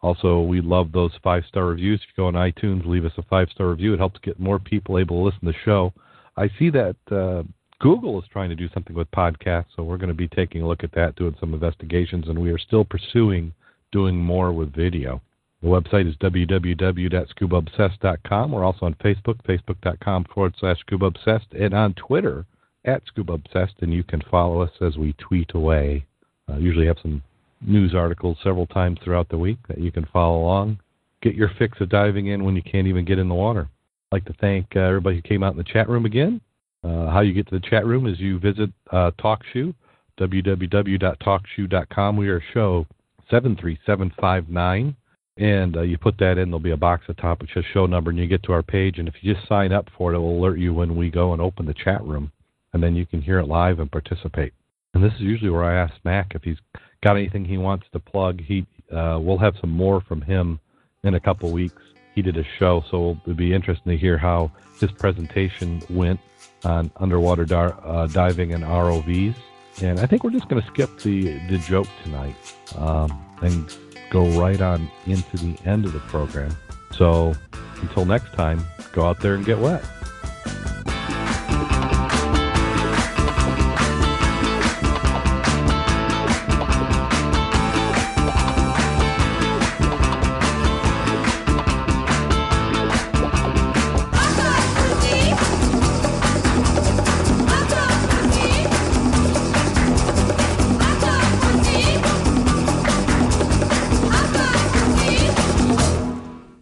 Also, 0.00 0.40
we 0.40 0.60
love 0.60 0.90
those 0.90 1.12
five 1.22 1.44
star 1.48 1.66
reviews. 1.66 2.00
If 2.02 2.08
you 2.08 2.22
go 2.22 2.26
on 2.26 2.34
iTunes, 2.34 2.86
leave 2.86 3.04
us 3.04 3.12
a 3.18 3.22
five 3.22 3.48
star 3.54 3.68
review. 3.68 3.94
It 3.94 3.98
helps 3.98 4.18
get 4.20 4.40
more 4.40 4.58
people 4.58 4.98
able 4.98 5.18
to 5.18 5.24
listen 5.24 5.40
to 5.40 5.52
the 5.52 5.58
show. 5.64 5.92
I 6.36 6.48
see 6.58 6.70
that 6.70 6.96
uh, 7.10 7.42
Google 7.78 8.18
is 8.20 8.28
trying 8.32 8.48
to 8.48 8.56
do 8.56 8.68
something 8.74 8.96
with 8.96 9.10
podcasts, 9.10 9.66
so 9.76 9.82
we're 9.82 9.98
going 9.98 10.08
to 10.08 10.14
be 10.14 10.28
taking 10.28 10.62
a 10.62 10.66
look 10.66 10.82
at 10.82 10.92
that, 10.92 11.14
doing 11.16 11.36
some 11.38 11.54
investigations, 11.54 12.28
and 12.28 12.38
we 12.38 12.50
are 12.50 12.58
still 12.58 12.84
pursuing 12.84 13.52
doing 13.92 14.16
more 14.16 14.52
with 14.52 14.74
video. 14.74 15.20
The 15.62 15.68
website 15.68 16.08
is 16.08 16.16
www.scubaobsessed.com. 16.16 18.50
We're 18.50 18.64
also 18.64 18.86
on 18.86 18.94
Facebook, 18.94 19.36
facebook.com 19.48 20.24
forward 20.34 20.56
slash 20.58 20.78
scubaobsessed, 20.84 21.52
and 21.52 21.72
on 21.72 21.94
Twitter 21.94 22.44
at 22.84 23.04
scubaobsessed, 23.06 23.80
and 23.80 23.92
you 23.92 24.02
can 24.02 24.20
follow 24.28 24.60
us 24.60 24.72
as 24.80 24.96
we 24.96 25.12
tweet 25.14 25.54
away. 25.54 26.04
Uh, 26.50 26.56
usually 26.56 26.86
have 26.86 26.98
some 27.00 27.22
news 27.60 27.94
articles 27.94 28.38
several 28.42 28.66
times 28.66 28.98
throughout 29.04 29.28
the 29.28 29.38
week 29.38 29.58
that 29.68 29.78
you 29.78 29.92
can 29.92 30.04
follow 30.12 30.42
along. 30.42 30.80
Get 31.22 31.36
your 31.36 31.52
fix 31.58 31.80
of 31.80 31.88
diving 31.88 32.26
in 32.26 32.44
when 32.44 32.56
you 32.56 32.62
can't 32.62 32.88
even 32.88 33.04
get 33.04 33.20
in 33.20 33.28
the 33.28 33.34
water. 33.34 33.68
I'd 34.10 34.16
like 34.16 34.24
to 34.24 34.34
thank 34.40 34.66
uh, 34.74 34.80
everybody 34.80 35.14
who 35.16 35.22
came 35.22 35.44
out 35.44 35.52
in 35.52 35.58
the 35.58 35.64
chat 35.64 35.88
room 35.88 36.06
again. 36.06 36.40
Uh, 36.82 37.08
how 37.10 37.20
you 37.20 37.32
get 37.32 37.46
to 37.50 37.60
the 37.60 37.68
chat 37.68 37.86
room 37.86 38.08
is 38.08 38.18
you 38.18 38.40
visit 38.40 38.70
uh, 38.90 39.12
TalkShoe, 39.20 39.72
www.talkshoe.com. 40.18 42.16
We 42.16 42.28
are 42.28 42.42
show 42.52 42.84
73759, 43.30 44.96
and 45.36 45.76
uh, 45.76 45.82
you 45.82 45.98
put 45.98 46.18
that 46.18 46.38
in. 46.38 46.50
There'll 46.50 46.60
be 46.60 46.72
a 46.72 46.76
box 46.76 47.04
at 47.08 47.16
the 47.16 47.22
top 47.22 47.40
which 47.40 47.54
says 47.54 47.64
show 47.72 47.86
number, 47.86 48.10
and 48.10 48.18
you 48.18 48.26
get 48.26 48.42
to 48.44 48.52
our 48.52 48.62
page. 48.62 48.98
And 48.98 49.08
if 49.08 49.14
you 49.20 49.34
just 49.34 49.46
sign 49.48 49.72
up 49.72 49.88
for 49.96 50.12
it, 50.12 50.16
it 50.16 50.18
will 50.18 50.38
alert 50.38 50.58
you 50.58 50.74
when 50.74 50.96
we 50.96 51.10
go 51.10 51.32
and 51.32 51.40
open 51.40 51.66
the 51.66 51.74
chat 51.74 52.02
room, 52.04 52.32
and 52.72 52.82
then 52.82 52.94
you 52.94 53.06
can 53.06 53.22
hear 53.22 53.38
it 53.38 53.46
live 53.46 53.78
and 53.78 53.90
participate. 53.90 54.52
And 54.94 55.02
this 55.02 55.14
is 55.14 55.20
usually 55.20 55.50
where 55.50 55.64
I 55.64 55.82
ask 55.82 55.94
Mac 56.04 56.34
if 56.34 56.42
he's 56.42 56.58
got 57.02 57.16
anything 57.16 57.44
he 57.44 57.58
wants 57.58 57.86
to 57.92 57.98
plug, 57.98 58.40
he 58.40 58.66
uh, 58.92 59.18
we'll 59.20 59.38
have 59.38 59.54
some 59.60 59.70
more 59.70 60.02
from 60.02 60.20
him 60.20 60.60
in 61.02 61.14
a 61.14 61.20
couple 61.20 61.50
weeks. 61.50 61.82
He 62.14 62.20
did 62.20 62.36
a 62.36 62.44
show, 62.58 62.84
so 62.90 63.16
it'll 63.22 63.34
be 63.34 63.54
interesting 63.54 63.92
to 63.92 63.96
hear 63.96 64.18
how 64.18 64.52
his 64.78 64.92
presentation 64.92 65.80
went 65.88 66.20
on 66.64 66.90
underwater 66.96 67.46
dar- 67.46 67.78
uh, 67.82 68.06
diving 68.08 68.52
and 68.52 68.62
ROVs. 68.62 69.34
And 69.80 69.98
I 69.98 70.06
think 70.06 70.22
we're 70.22 70.30
just 70.30 70.48
going 70.48 70.60
to 70.60 70.68
skip 70.68 70.98
the 70.98 71.38
the 71.48 71.56
joke 71.58 71.88
tonight 72.04 72.36
um, 72.76 73.10
and 73.40 73.74
go 74.12 74.26
right 74.38 74.60
on 74.60 74.88
into 75.06 75.38
the 75.38 75.56
end 75.64 75.86
of 75.86 75.94
the 75.94 75.98
program. 76.00 76.54
So 76.92 77.34
until 77.80 78.04
next 78.04 78.34
time, 78.34 78.62
go 78.92 79.06
out 79.06 79.20
there 79.20 79.34
and 79.34 79.44
get 79.44 79.58
wet. 79.58 79.82